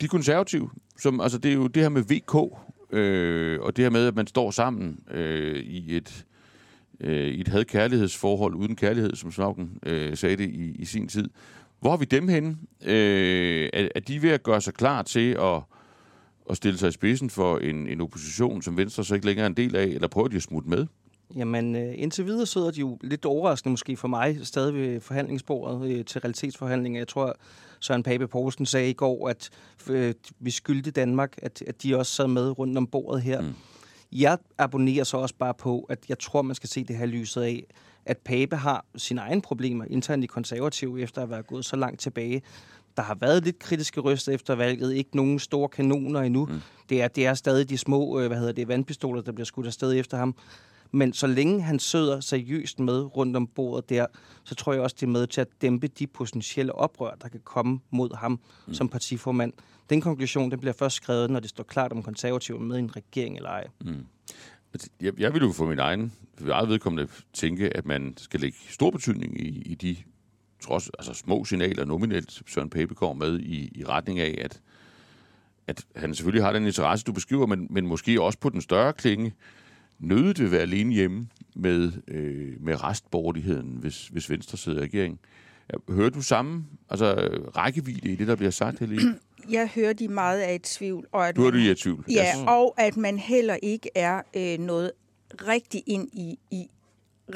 [0.00, 2.58] de konservative, som, altså det er jo det her med VK,
[2.96, 6.26] øh, og det her med, at man står sammen øh, i et
[7.00, 11.30] øh, i et had-kærlighedsforhold uden kærlighed, som Snauken øh, sagde det i, i sin tid.
[11.80, 12.56] Hvor har vi dem henne?
[12.84, 15.62] Øh, er, er de ved at gøre sig klar til at,
[16.50, 19.50] at stille sig i spidsen for en, en opposition, som Venstre så ikke længere er
[19.50, 20.86] en del af, eller prøver de at smutte med?
[21.36, 25.90] Jamen, øh, indtil videre sidder de jo lidt overraskende måske for mig stadig ved forhandlingsbordet
[25.90, 27.00] øh, til realitetsforhandlinger.
[27.00, 27.36] Jeg tror,
[27.80, 29.50] Søren Pape Poulsen sagde i går, at
[29.90, 33.40] øh, vi skyldte Danmark, at, at de også sad med rundt om bordet her.
[33.40, 33.54] Mm.
[34.14, 37.42] Jeg abonnerer så også bare på, at jeg tror, man skal se det her lyset
[37.42, 37.66] af,
[38.06, 42.00] at Pape har sine egne problemer internt i konservativ, efter at være gået så langt
[42.00, 42.42] tilbage.
[42.96, 46.46] Der har været lidt kritiske røster efter valget, ikke nogen store kanoner endnu.
[46.46, 46.60] Mm.
[46.88, 49.94] Det, er, det er stadig de små hvad hedder det, vandpistoler, der bliver skudt afsted
[49.94, 50.34] efter ham.
[50.92, 54.06] Men så længe han søder seriøst med rundt om bordet der,
[54.44, 57.40] så tror jeg også, det er med til at dæmpe de potentielle oprør, der kan
[57.44, 58.74] komme mod ham mm.
[58.74, 59.52] som partiformand.
[59.90, 62.96] Den konklusion den bliver først skrevet, når det står klart, om konservative med i en
[62.96, 63.66] regering eller ej.
[63.84, 64.06] Mm.
[65.00, 68.58] Jeg, jeg vil jo for min egen, for eget vedkommende tænke, at man skal lægge
[68.68, 69.96] stor betydning i, i de
[70.64, 74.60] trods altså små signaler nominelt, Søren Pape går med i, i retning af, at,
[75.66, 78.92] at han selvfølgelig har den interesse, du beskriver, men, men måske også på den større
[78.92, 79.34] klinge,
[79.98, 85.20] nødet vil være alene hjemme med, øh, med restborgerligheden, hvis, hvis Venstre sidder i regering.
[85.88, 87.14] Hører du samme altså,
[87.56, 89.18] rækkevidde i det, der bliver sagt, Helene?
[89.50, 91.06] Jeg hører de meget af et tvivl.
[91.12, 92.04] Og at du er man, i tvivl?
[92.10, 92.44] Ja, yes.
[92.46, 94.92] og at man heller ikke er øh, noget
[95.48, 96.66] rigtig ind i, i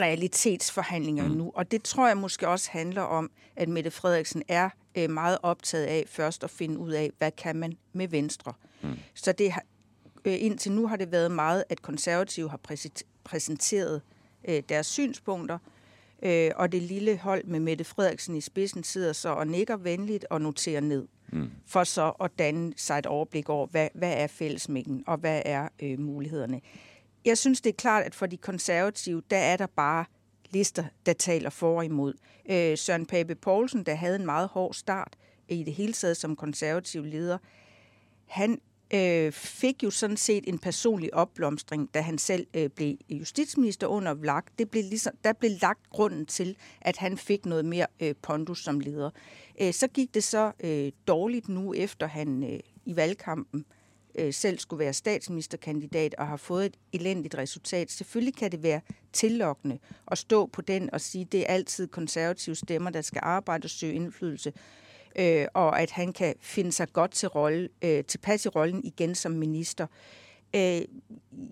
[0.01, 1.35] realitetsforhandlinger mm.
[1.35, 1.53] nu.
[1.55, 5.85] Og det tror jeg måske også handler om, at Mette Frederiksen er øh, meget optaget
[5.85, 8.53] af først at finde ud af, hvad kan man med Venstre.
[8.83, 8.99] Mm.
[9.15, 9.63] Så det har,
[10.37, 12.61] indtil nu har det været meget, at konservative har
[13.25, 14.03] præsenteret
[14.49, 15.59] øh, deres synspunkter,
[16.23, 20.27] øh, og det lille hold med Mette Frederiksen i spidsen sidder så og nikker venligt
[20.31, 21.09] og noterer ned.
[21.33, 21.51] Mm.
[21.67, 25.69] For så at danne sig et overblik over, hvad, hvad er fællesmængden, og hvad er
[25.83, 26.61] øh, mulighederne.
[27.25, 30.05] Jeg synes, det er klart, at for de konservative, der er der bare
[30.51, 32.15] lister, der taler for og imod.
[32.51, 35.17] Øh, Søren Pape Poulsen, der havde en meget hård start
[35.49, 37.39] i det hele taget som konservativ leder,
[38.27, 38.61] han
[38.95, 44.15] øh, fik jo sådan set en personlig opblomstring, da han selv øh, blev justitsminister under
[44.15, 44.45] Vlak.
[44.59, 48.65] Det blev ligesom, der blev lagt grunden til, at han fik noget mere øh, pondus
[48.65, 49.11] som leder.
[49.61, 53.65] Øh, så gik det så øh, dårligt nu, efter han øh, i valgkampen
[54.15, 57.91] øh, selv skulle være statsministerkandidat og har fået et elendigt resultat.
[57.91, 58.81] Selvfølgelig kan det være
[59.13, 59.79] tillokkende
[60.11, 63.67] at stå på den og sige, at det er altid konservative stemmer, der skal arbejde
[63.67, 64.88] og søge indflydelse øh,
[65.55, 69.33] og at han kan finde sig godt til rolle, øh, tilpas i rollen igen som
[69.33, 69.87] minister.
[70.57, 70.83] Øh,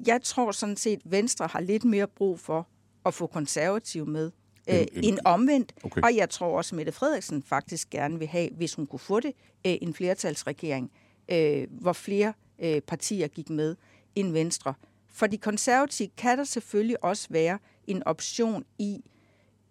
[0.07, 2.69] jeg tror sådan set, at Venstre har lidt mere brug for
[3.07, 4.31] at få konservative med
[4.69, 5.73] øh, en, en, omvendt.
[5.85, 6.01] Okay.
[6.03, 9.21] Og jeg tror også, at Mette Frederiksen faktisk gerne vil have, hvis hun kunne få
[9.21, 9.33] det,
[9.67, 10.91] øh, en flertalsregering,
[11.29, 13.77] øh, hvor flere øh, partier gik med
[14.15, 14.75] end Venstre.
[15.09, 19.05] For de konservative kan der selvfølgelig også være en option i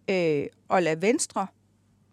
[0.10, 1.48] øh, at lade Venstre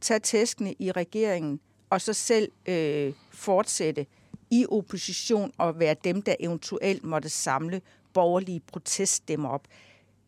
[0.00, 1.60] tage tæskene i regeringen,
[1.92, 4.06] og så selv øh, fortsætte
[4.50, 7.80] i opposition og være dem, der eventuelt måtte samle
[8.12, 9.68] borgerlige proteststemmer op.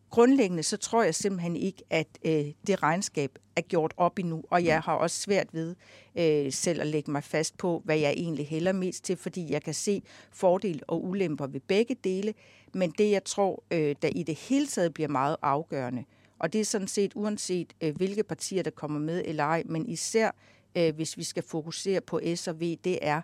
[0.09, 4.65] Grundlæggende så tror jeg simpelthen ikke, at øh, det regnskab er gjort op endnu, og
[4.65, 5.75] jeg har også svært ved
[6.15, 9.63] øh, selv at lægge mig fast på, hvad jeg egentlig hælder mest til, fordi jeg
[9.63, 10.01] kan se
[10.31, 12.33] fordele og ulemper ved begge dele,
[12.73, 16.03] men det jeg tror, øh, der i det hele taget bliver meget afgørende,
[16.39, 19.89] og det er sådan set uanset øh, hvilke partier, der kommer med eller ej, men
[19.89, 20.31] især
[20.75, 23.21] øh, hvis vi skal fokusere på S og V, det er,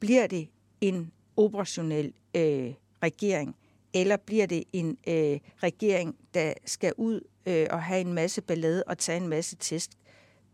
[0.00, 0.48] bliver det
[0.80, 3.56] en operationel øh, regering,
[3.94, 8.84] eller bliver det en øh, regering, der skal ud øh, og have en masse ballade
[8.86, 9.98] og tage en masse test,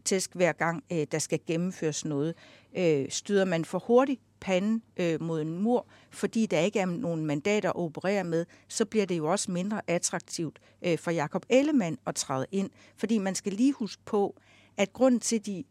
[0.05, 2.35] test hver gang, øh, der skal gennemføres noget.
[2.77, 7.27] Øh, styder man for hurtigt panden øh, mod en mur, fordi der ikke er nogen
[7.27, 11.99] mandater at operere med, så bliver det jo også mindre attraktivt øh, for Jakob Ellemann
[12.07, 12.71] at træde ind.
[12.97, 14.41] Fordi man skal lige huske på,
[14.77, 15.65] at grunden til, at de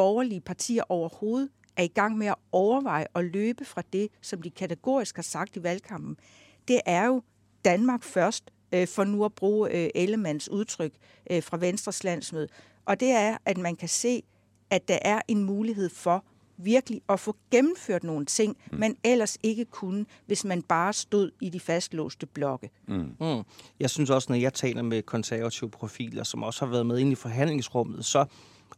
[0.00, 4.50] borgerlige partier overhovedet er i gang med at overveje og løbe fra det, som de
[4.50, 6.16] kategorisk har sagt i valgkampen,
[6.68, 7.22] det er jo
[7.64, 10.92] Danmark først, øh, for nu at bruge øh, Ellemanns udtryk
[11.30, 12.48] øh, fra Venstres landsmøde.
[12.84, 14.22] Og det er, at man kan se,
[14.70, 16.24] at der er en mulighed for
[16.56, 18.78] virkelig at få gennemført nogle ting, mm.
[18.78, 22.70] man ellers ikke kunne, hvis man bare stod i de fastlåste blokke.
[22.88, 22.94] Mm.
[23.20, 23.42] Mm.
[23.80, 27.12] Jeg synes også, når jeg taler med konservative profiler, som også har været med ind
[27.12, 28.26] i forhandlingsrummet, så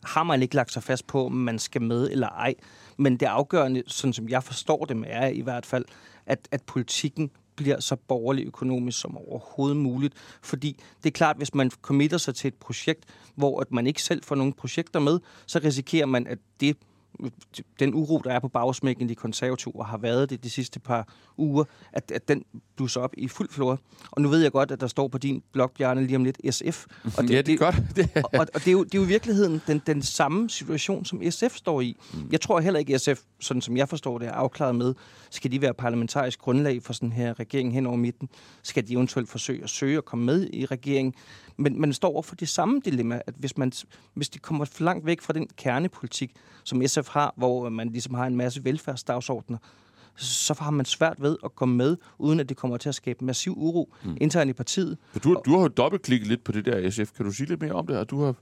[0.05, 2.55] har man ikke lagt sig fast på, om man skal med eller ej.
[2.97, 5.85] Men det afgørende, sådan som jeg forstår dem, er i hvert fald,
[6.27, 10.15] at, at politikken bliver så borgerlig økonomisk som overhovedet muligt.
[10.43, 14.03] Fordi det er klart, hvis man committer sig til et projekt, hvor at man ikke
[14.03, 16.77] selv får nogle projekter med, så risikerer man, at det
[17.81, 21.09] den uro, der er på bagsmækken, de konservative og har været det de sidste par
[21.37, 22.45] uger, at, at den
[22.77, 23.79] blusser op i fuld flor.
[24.11, 26.55] Og nu ved jeg godt, at der står på din blog, Bjarne, lige om lidt
[26.55, 26.87] SF.
[27.19, 27.77] Og det, ja, det er godt.
[28.41, 31.23] og, og det, er jo, det er jo i virkeligheden den, den samme situation, som
[31.31, 31.97] SF står i.
[32.15, 32.29] Mm.
[32.33, 34.95] Jeg tror heller ikke, SF, sådan som jeg forstår det, er afklaret med,
[35.31, 38.29] skal de være parlamentarisk grundlag for sådan her regering hen over midten?
[38.63, 41.15] Skal de eventuelt forsøge at søge at komme med i regeringen?
[41.57, 43.73] Men man står over for det samme dilemma, at hvis, man,
[44.15, 46.33] hvis de kommer for langt væk fra den kernepolitik,
[46.65, 49.59] som SF har, hvor man ligesom har en masse velfærdsdagsordner,
[50.17, 53.25] så har man svært ved at komme med, uden at det kommer til at skabe
[53.25, 54.17] massiv uro mm.
[54.21, 54.99] internt i partiet.
[55.25, 57.13] Du, du har jo dobbeltklikket lidt på det der SF.
[57.17, 57.97] Kan du sige lidt mere om det?
[57.99, 58.35] Og du har,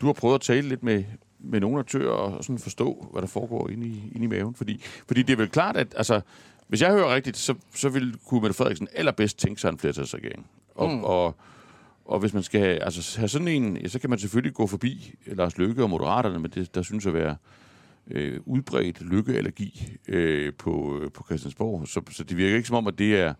[0.00, 1.04] du har prøvet at tale lidt med,
[1.38, 4.54] med nogle aktører og sådan forstå, hvad der foregår inde i, inde i maven.
[4.54, 6.20] Fordi, fordi det er vel klart, at altså,
[6.68, 10.46] hvis jeg hører rigtigt, så, så vil kunne Mette Frederiksen allerbedst tænke sig en flertalsregering.
[10.74, 11.04] Og, mm.
[11.04, 11.36] og,
[12.04, 15.14] og hvis man skal altså, have sådan en, ja, så kan man selvfølgelig gå forbi
[15.26, 17.36] Lars Løkke og Moderaterne, men det, der synes at være
[18.10, 21.88] øh, udbredt lykkeallergi øh, på, øh, på Christiansborg.
[21.88, 23.34] Så, så det virker ikke som om, at det er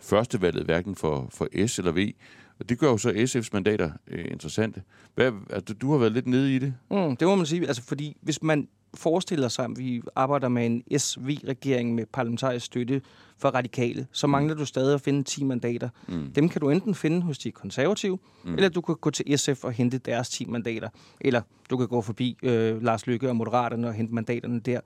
[0.00, 2.12] førstevalget, hverken for, for S eller V.
[2.58, 4.82] Og det gør jo så SF's mandater øh, interessante.
[5.14, 6.74] Hvad, altså, du har været lidt nede i det.
[6.90, 7.66] Mm, det må man sige.
[7.66, 13.02] Altså, fordi hvis man forestiller sig, at vi arbejder med en SV-regering med parlamentarisk støtte
[13.38, 14.30] for radikale, så mm.
[14.30, 15.88] mangler du stadig at finde 10 mandater.
[16.08, 16.32] Mm.
[16.32, 18.54] Dem kan du enten finde hos de konservative, mm.
[18.54, 20.88] eller du kan gå til SF og hente deres 10 mandater.
[21.20, 24.80] Eller du kan gå forbi øh, Lars Lykke og Moderaterne og hente mandaterne der.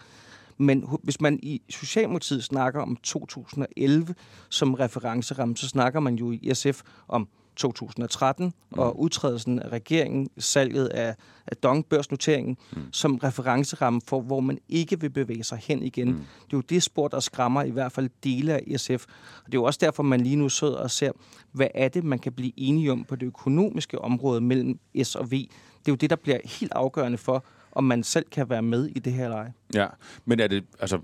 [0.59, 4.15] Men hvis man i Socialdemokratiet snakker om 2011
[4.49, 8.79] som referenceramme, så snakker man jo i SF om 2013 mm.
[8.79, 11.15] og udtrædelsen af regeringen, salget af,
[11.47, 12.83] af Dong børsnoteringen mm.
[12.93, 16.09] som referenceramme for, hvor man ikke vil bevæge sig hen igen.
[16.09, 16.15] Mm.
[16.15, 18.91] Det er jo det spor, der skræmmer i hvert fald dele af SF.
[18.91, 21.13] Og det er jo også derfor, man lige nu sidder og ser,
[21.53, 25.31] hvad er det, man kan blive enige om på det økonomiske område mellem S og
[25.31, 25.31] V.
[25.31, 28.87] Det er jo det, der bliver helt afgørende for, om man selv kan være med
[28.87, 29.53] i det her leje.
[29.75, 29.87] Ja,
[30.25, 30.99] men er det, altså,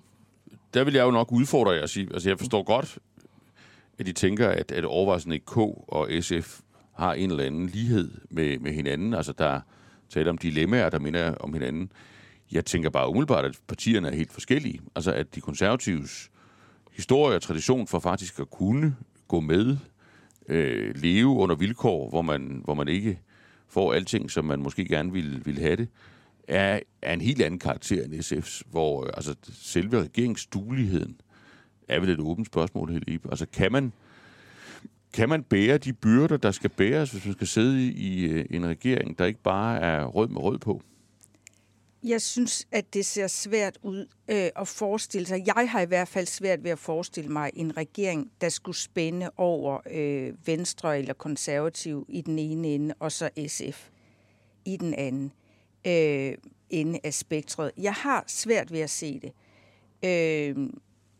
[0.74, 2.98] der vil jeg jo nok udfordre jer at sige, altså jeg forstår godt
[3.98, 6.60] at de tænker, at, at overvejelsen K og SF
[6.94, 9.14] har en eller anden lighed med, med hinanden.
[9.14, 9.60] Altså, der
[10.10, 11.92] taler om dilemmaer, der minder om hinanden.
[12.52, 14.80] Jeg tænker bare umiddelbart, at partierne er helt forskellige.
[14.96, 16.30] Altså, at de konservatives
[16.92, 18.96] historie og tradition for faktisk at kunne
[19.28, 19.76] gå med,
[20.48, 23.20] øh, leve under vilkår, hvor man, hvor man ikke
[23.68, 25.88] får alting, som man måske gerne ville, ville have det,
[26.48, 31.20] er, er en helt anden karakter end SF's, hvor øh, altså, selve regeringsdueligheden
[31.88, 33.30] er vel et åbent spørgsmål, Helibe.
[33.30, 33.92] Altså, kan man,
[35.12, 38.66] kan man bære de byrder, der skal bæres, hvis man skal sidde i, øh, en
[38.66, 40.82] regering, der ikke bare er rød med rød på?
[42.04, 45.42] Jeg synes, at det ser svært ud øh, at forestille sig.
[45.46, 49.30] Jeg har i hvert fald svært ved at forestille mig en regering, der skulle spænde
[49.36, 53.88] over øh, Venstre eller Konservativ i den ene ende, og så SF
[54.64, 55.32] i den anden
[55.86, 56.34] øh,
[56.70, 57.70] ende af spektret.
[57.76, 59.32] Jeg har svært ved at se det.
[60.04, 60.68] Øh,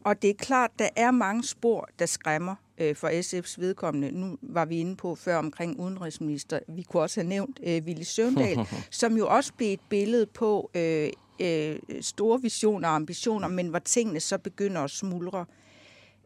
[0.09, 4.11] og det er klart, der er mange spor, der skræmmer øh, for SF's vedkommende.
[4.11, 6.59] Nu var vi inde på før omkring udenrigsminister.
[6.69, 8.59] Vi kunne også have nævnt øh, Ville Søvndal,
[8.91, 13.79] som jo også blev et billede på øh, øh, store visioner og ambitioner, men hvor
[13.79, 15.45] tingene så begynder at smuldre.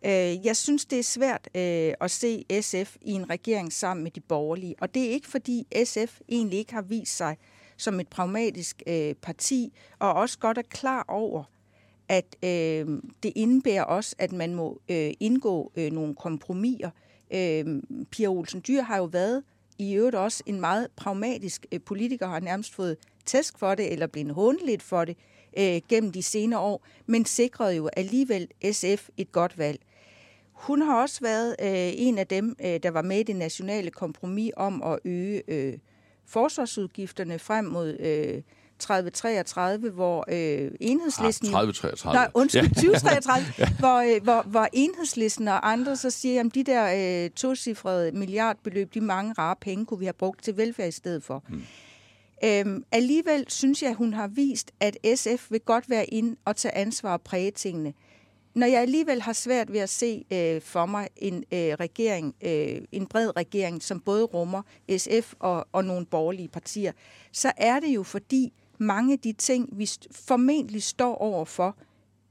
[0.05, 4.11] Øh, jeg synes, det er svært øh, at se SF i en regering sammen med
[4.11, 7.37] de borgerlige, og det er ikke fordi SF egentlig ikke har vist sig
[7.77, 11.45] som et pragmatisk øh, parti, og også godt er klar over,
[12.09, 16.91] at øh, det indebærer også, at man må øh, indgå øh, nogle kompromiser.
[17.35, 19.43] Øh, Pia Olsen Dyr har jo været
[19.79, 24.07] i øvrigt også en meget pragmatisk øh, politiker, har nærmest fået tæsk for det, eller
[24.07, 25.17] blevet håndligt for det
[25.59, 29.81] øh, gennem de senere år, men sikrede jo alligevel SF et godt valg.
[30.53, 33.91] Hun har også været øh, en af dem, øh, der var med i det nationale
[33.91, 35.79] kompromis om at øge øh,
[36.27, 38.43] forsvarsudgifterne frem mod øh,
[38.83, 41.49] 3033, hvor øh, enhedslisten...
[41.49, 42.15] Ah, 3033.
[42.15, 43.69] Nej, undskyld, 2033, ja.
[43.79, 48.95] hvor, øh, hvor, hvor enhedslisten og andre så siger, at de der øh, tocifrede milliardbeløb,
[48.95, 51.45] de mange rare penge, kunne vi have brugt til velfærd i stedet for.
[51.49, 51.63] Hmm.
[52.45, 56.57] Øhm, alligevel synes jeg, at hun har vist, at SF vil godt være ind og
[56.57, 57.93] tage ansvar og præge tingene.
[58.55, 62.81] Når jeg alligevel har svært ved at se øh, for mig en øh, regering, øh,
[62.93, 64.63] en bred regering, som både rummer
[64.97, 66.93] SF og, og nogle borgerlige partier,
[67.33, 68.53] så er det jo fordi
[68.83, 71.77] mange af de ting, vi formentlig står over for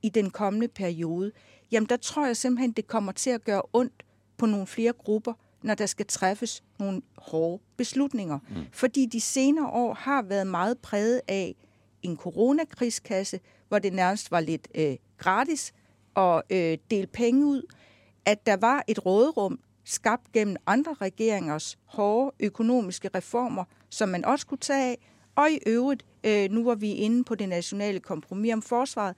[0.02, 1.32] i den kommende periode,
[1.72, 4.04] jamen der tror jeg simpelthen, det kommer til at gøre ondt
[4.38, 5.34] på nogle flere grupper,
[5.64, 8.40] når der skal træffes nogle hårde beslutninger.
[8.50, 8.56] Mm.
[8.72, 11.56] Fordi de senere år har været meget præget af
[12.04, 15.74] en coronakrigskasse, hvor det nærmest var lidt øh, gratis
[16.16, 17.62] at øh, dele penge ud,
[18.26, 24.48] at der var et råderum skabt gennem andre regeringers hårde økonomiske reformer, som man også
[24.48, 28.54] kunne tage af, og i øvrigt, øh, nu var vi inde på det nationale kompromis
[28.54, 29.16] om forsvaret,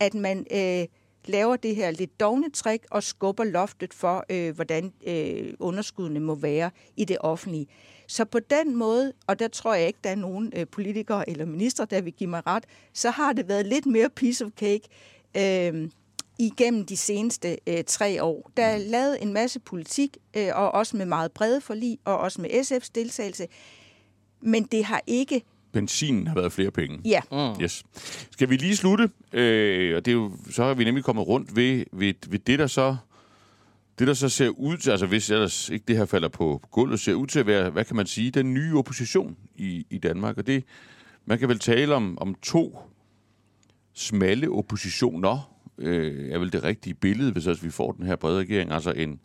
[0.00, 0.86] at man øh,
[1.24, 6.34] laver det her lidt dogne trick og skubber loftet for, øh, hvordan øh, underskuddene må
[6.34, 7.66] være i det offentlige.
[8.08, 11.44] Så på den måde, og der tror jeg ikke, der er nogen øh, politikere eller
[11.44, 14.88] minister, der vil give mig ret, så har det været lidt mere piece of cake
[15.36, 15.90] øh,
[16.38, 18.50] igennem de seneste øh, tre år.
[18.56, 22.40] Der er lavet en masse politik, øh, og også med meget brede forlig, og også
[22.40, 23.46] med SF's deltagelse,
[24.40, 25.42] men det har ikke
[25.76, 27.00] benzinen har været flere penge.
[27.04, 27.20] Ja.
[27.32, 27.62] Mm.
[27.62, 27.84] Yes.
[28.30, 29.10] Skal vi lige slutte?
[29.32, 32.58] Øh, og det er jo, så er vi nemlig kommet rundt ved, ved, ved det,
[32.58, 32.96] der så
[33.98, 37.00] det, der så ser ud til, altså hvis ellers ikke det her falder på gulvet,
[37.00, 40.38] ser ud til at være, hvad kan man sige, den nye opposition i, i Danmark.
[40.38, 40.64] Og det,
[41.26, 42.78] man kan vel tale om, om to
[43.94, 48.38] smalle oppositioner, øh, er vel det rigtige billede, hvis altså vi får den her brede
[48.38, 48.72] regering.
[48.72, 49.20] Altså en,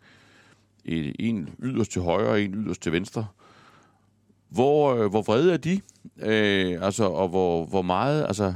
[0.84, 3.26] en, en yderst til højre og en yderst til venstre.
[4.52, 5.80] Hvor, øh, hvor vrede er de?
[6.18, 8.54] Øh, altså, og hvor, hvor meget, altså,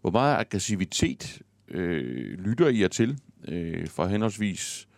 [0.00, 3.18] hvor meget aggressivitet øh, lytter I jer til
[3.48, 4.88] øh, fra henholdsvis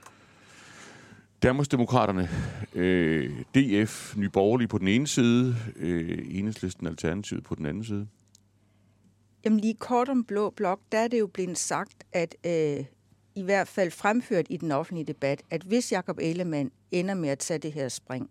[1.42, 2.28] Danmarksdemokraterne,
[2.74, 8.06] øh, DF, Nye Borgerlige på den ene side, øh, Enhedslisten Alternativet på den anden side?
[9.44, 12.84] Jamen lige kort om Blå Blok, der er det jo blevet sagt, at øh,
[13.34, 17.38] i hvert fald fremført i den offentlige debat, at hvis Jakob Ellemann ender med at
[17.38, 18.30] tage det her spring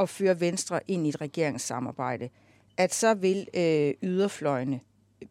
[0.00, 2.28] og føre Venstre ind i et regeringssamarbejde,
[2.76, 4.80] at så vil øh, yderfløjene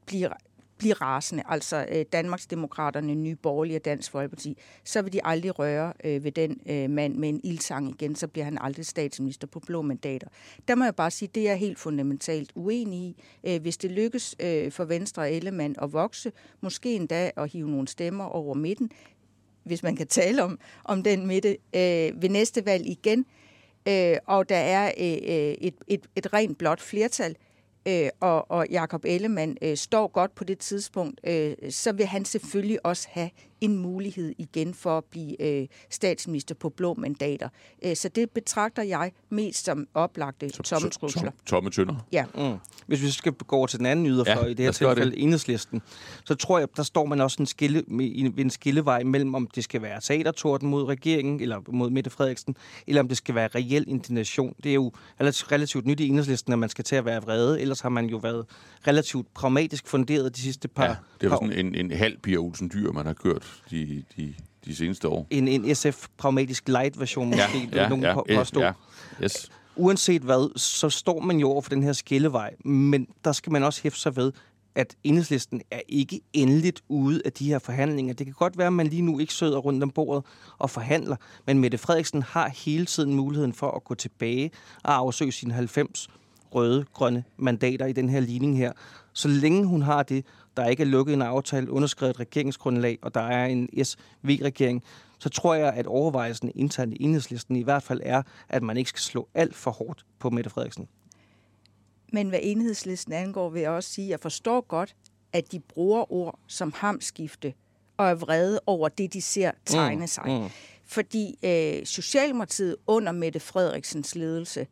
[0.06, 0.30] blive
[0.78, 5.94] blive rasende, altså øh, Danmarksdemokraterne, Nye Borgerlige og Dansk Folkeparti, så vil de aldrig røre
[6.04, 9.60] øh, ved den øh, mand med en ildsang igen, så bliver han aldrig statsminister på
[9.60, 10.28] blå mandater.
[10.68, 13.24] Der må jeg bare sige, det er helt fundamentalt uenig i.
[13.44, 17.70] Øh, hvis det lykkes øh, for Venstre og Ellemann at vokse, måske endda at hive
[17.70, 18.92] nogle stemmer over midten,
[19.64, 23.39] hvis man kan tale om, om den midte, øh, ved næste valg igen, øh,
[23.88, 27.36] øh, og der er øh, øh et, et, et rent blot flertal,
[27.88, 32.26] øh, og, og Jakob Ellemann øh, står godt på det tidspunkt, øh, så vil han
[32.26, 33.30] selvfølgelig også have
[33.62, 37.50] en mulighed igen for at blive øh, statsminister på blå mandater.
[37.86, 41.32] Øh, så det betragter jeg mest som oplagte tomme trusler.
[41.46, 41.96] Tomme tønder?
[42.12, 42.26] Ja.
[42.36, 42.58] Mm.
[42.88, 45.24] Hvis vi skal gå til den anden yderfløj, ja, i det her tilfælde det.
[45.24, 45.82] enhedslisten,
[46.26, 49.64] så tror jeg, der står man også en skille, ved en skillevej mellem, om det
[49.64, 52.56] skal være teatertorden mod regeringen, eller mod Mette Frederiksen,
[52.88, 54.56] eller om det skal være reel indignation.
[54.64, 54.92] Det er jo
[55.22, 58.18] relativt nyt i enhedslisten, at man skal til at være vrede, ellers har man jo
[58.18, 58.46] været
[58.88, 62.38] relativt pragmatisk funderet de sidste par Ja, det er jo sådan en, en halv Pia
[62.38, 64.34] Olsen Dyr, man har kørt de, de,
[64.66, 65.28] de seneste år.
[65.30, 68.62] En, en SF-pragmatisk light-version måske, ja, ja, nogen ja, på, påstå.
[68.62, 68.72] Ja,
[69.24, 69.52] yes.
[69.76, 73.64] Uanset hvad, så står man jo over for den her skillevej, men der skal man
[73.64, 74.32] også hæfte sig ved,
[74.76, 78.14] at enhedslisten er ikke endeligt ude af de her forhandlinger.
[78.14, 80.26] Det kan godt være, at man lige nu ikke sidder rundt om bordet
[80.58, 81.16] og forhandler,
[81.48, 84.52] men Mette Frederiksen har hele tiden muligheden for at gå tilbage
[84.84, 86.08] og afsøge sine 90
[86.56, 88.72] røde, grønne mandater i den her ligning her.
[89.14, 90.26] Så længe hun har det,
[90.60, 94.84] der ikke er lukket en aftale, underskrevet et regeringsgrundlag, og der er en SV-regering,
[95.20, 98.90] så tror jeg, at overvejelsen internt i enhedslisten i hvert fald er, at man ikke
[98.90, 100.88] skal slå alt for hårdt på Mette Frederiksen.
[102.14, 104.96] Men hvad enhedslisten angår, vil jeg også sige, at jeg forstår godt,
[105.34, 107.54] at de bruger ord som hamskifte
[107.98, 110.24] og er vrede over det, de ser tegne sig.
[110.26, 110.32] Mm.
[110.32, 110.50] Mm.
[110.86, 114.68] Fordi øh, Socialdemokratiet under Mette Frederiksens ledelse,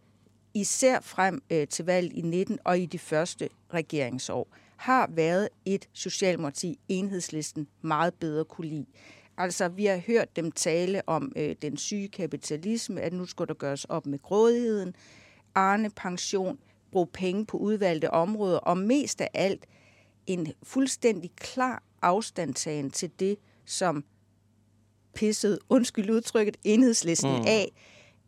[0.53, 4.47] især frem øh, til valget i 19 og i de første regeringsår,
[4.77, 8.85] har været et Socialdemokrati, enhedslisten, meget bedre kunne lide.
[9.37, 13.53] Altså, vi har hørt dem tale om øh, den syge kapitalisme, at nu skulle der
[13.53, 14.95] gøres op med grådigheden,
[15.55, 16.59] Arne pension,
[16.91, 19.65] bruge penge på udvalgte områder, og mest af alt
[20.27, 24.03] en fuldstændig klar afstandtagen til det, som
[25.15, 27.45] pisset, undskyld udtrykket, enhedslisten mm.
[27.47, 27.71] af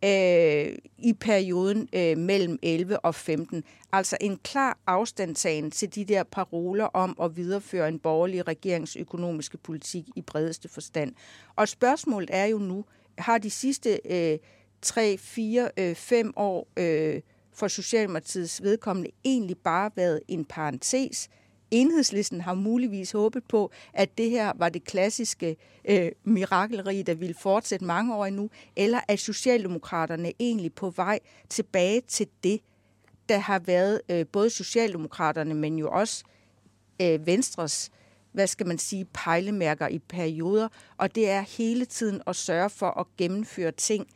[0.06, 3.64] øh, i perioden øh, mellem 11 og 15.
[3.91, 10.06] Altså en klar afstandtagen til de der paroler om at videreføre en borgerlig regeringsøkonomiske politik
[10.16, 11.14] i bredeste forstand.
[11.56, 12.86] Og spørgsmålet er jo nu,
[13.18, 14.38] har de sidste øh,
[14.82, 17.22] 3, 4, øh, 5 år øh,
[17.54, 21.30] for Socialdemokratiets vedkommende egentlig bare været en parentes,
[21.72, 27.36] Enhedslisten har muligvis håbet på, at det her var det klassiske øh, mirakelrige, der ville
[27.36, 32.62] fortsætte mange år endnu, eller at Socialdemokraterne egentlig på vej tilbage til det,
[33.30, 36.24] der har været øh, både Socialdemokraterne, men jo også
[37.02, 37.92] øh, Venstres,
[38.32, 40.68] hvad skal man sige, pejlemærker i perioder,
[40.98, 44.08] og det er hele tiden at sørge for at gennemføre ting,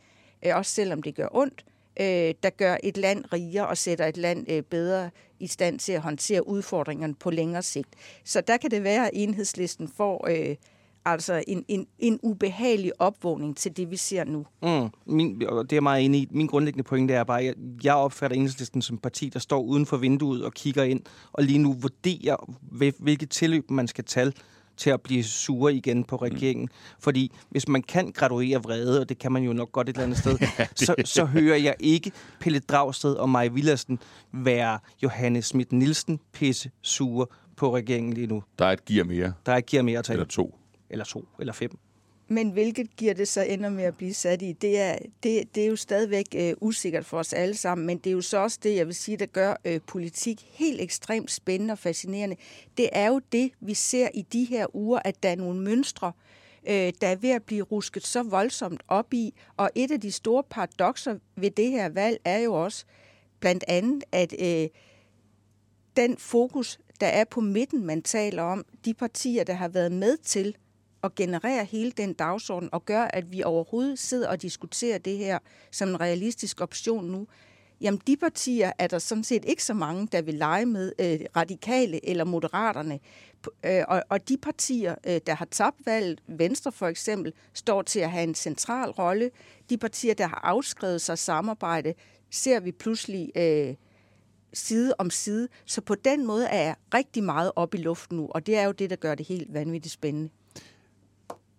[0.46, 1.64] øh, også selvom det gør ondt,
[2.00, 5.92] øh, der gør et land rigere og sætter et land øh, bedre i stand til
[5.92, 7.88] at håndtere udfordringerne på længere sigt.
[8.24, 10.56] Så der kan det være, at enhedslisten får øh,
[11.04, 14.46] altså en, en, en ubehagelig opvågning til det, vi ser nu.
[14.62, 16.28] Mm, min, og det er jeg meget enig i.
[16.30, 19.86] Min grundlæggende pointe er bare, at jeg, jeg opfatter enhedslisten som parti, der står uden
[19.86, 21.00] for vinduet og kigger ind,
[21.32, 22.52] og lige nu vurderer,
[22.98, 24.32] hvilket tilløb man skal tage
[24.76, 26.64] til at blive sure igen på regeringen.
[26.64, 27.00] Mm.
[27.00, 30.04] Fordi hvis man kan graduere vrede, og det kan man jo nok godt et eller
[30.04, 33.98] andet sted, ja, så, så hører jeg ikke Pelle Dragsted og Maja Villersen
[34.32, 38.42] være Johannes Schmidt Nielsen pisse sure på regeringen lige nu.
[38.58, 39.32] Der er et gear mere.
[39.46, 40.14] Der er et gear mere at tage.
[40.14, 40.58] Eller to.
[40.90, 41.78] Eller to, eller fem.
[42.28, 45.62] Men hvilket giver det så ender med at blive sat i, det er, det, det
[45.62, 48.58] er jo stadigvæk øh, usikkert for os alle sammen, men det er jo så også
[48.62, 52.36] det, jeg vil sige, der gør øh, politik helt ekstremt spændende og fascinerende.
[52.76, 56.12] Det er jo det, vi ser i de her uger, at der er nogle mønstre,
[56.68, 60.12] øh, der er ved at blive rusket så voldsomt op i, og et af de
[60.12, 62.84] store paradoxer ved det her valg er jo også
[63.40, 64.68] blandt andet, at øh,
[65.96, 70.16] den fokus, der er på midten, man taler om, de partier, der har været med
[70.16, 70.56] til
[71.04, 75.38] at generere hele den dagsorden og gøre, at vi overhovedet sidder og diskuterer det her
[75.70, 77.26] som en realistisk option nu,
[77.80, 81.20] jamen de partier er der sådan set ikke så mange, der vil lege med øh,
[81.36, 83.00] radikale eller moderaterne.
[83.66, 88.00] Øh, og, og de partier, øh, der har tabt valget, Venstre for eksempel, står til
[88.00, 89.30] at have en central rolle.
[89.70, 91.94] De partier, der har afskrevet sig samarbejde,
[92.30, 93.74] ser vi pludselig øh,
[94.52, 95.48] side om side.
[95.64, 98.64] Så på den måde er jeg rigtig meget op i luften nu, og det er
[98.64, 100.30] jo det, der gør det helt vanvittigt spændende.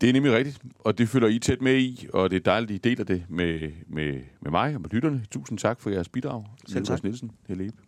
[0.01, 2.71] Det er nemlig rigtigt, og det følger I tæt med i, og det er dejligt,
[2.71, 5.25] at I deler det med, med, med mig og med lytterne.
[5.31, 6.43] Tusind tak for jeres bidrag.
[6.67, 7.03] Selv tak.
[7.03, 7.77] Nielsen, Helebe.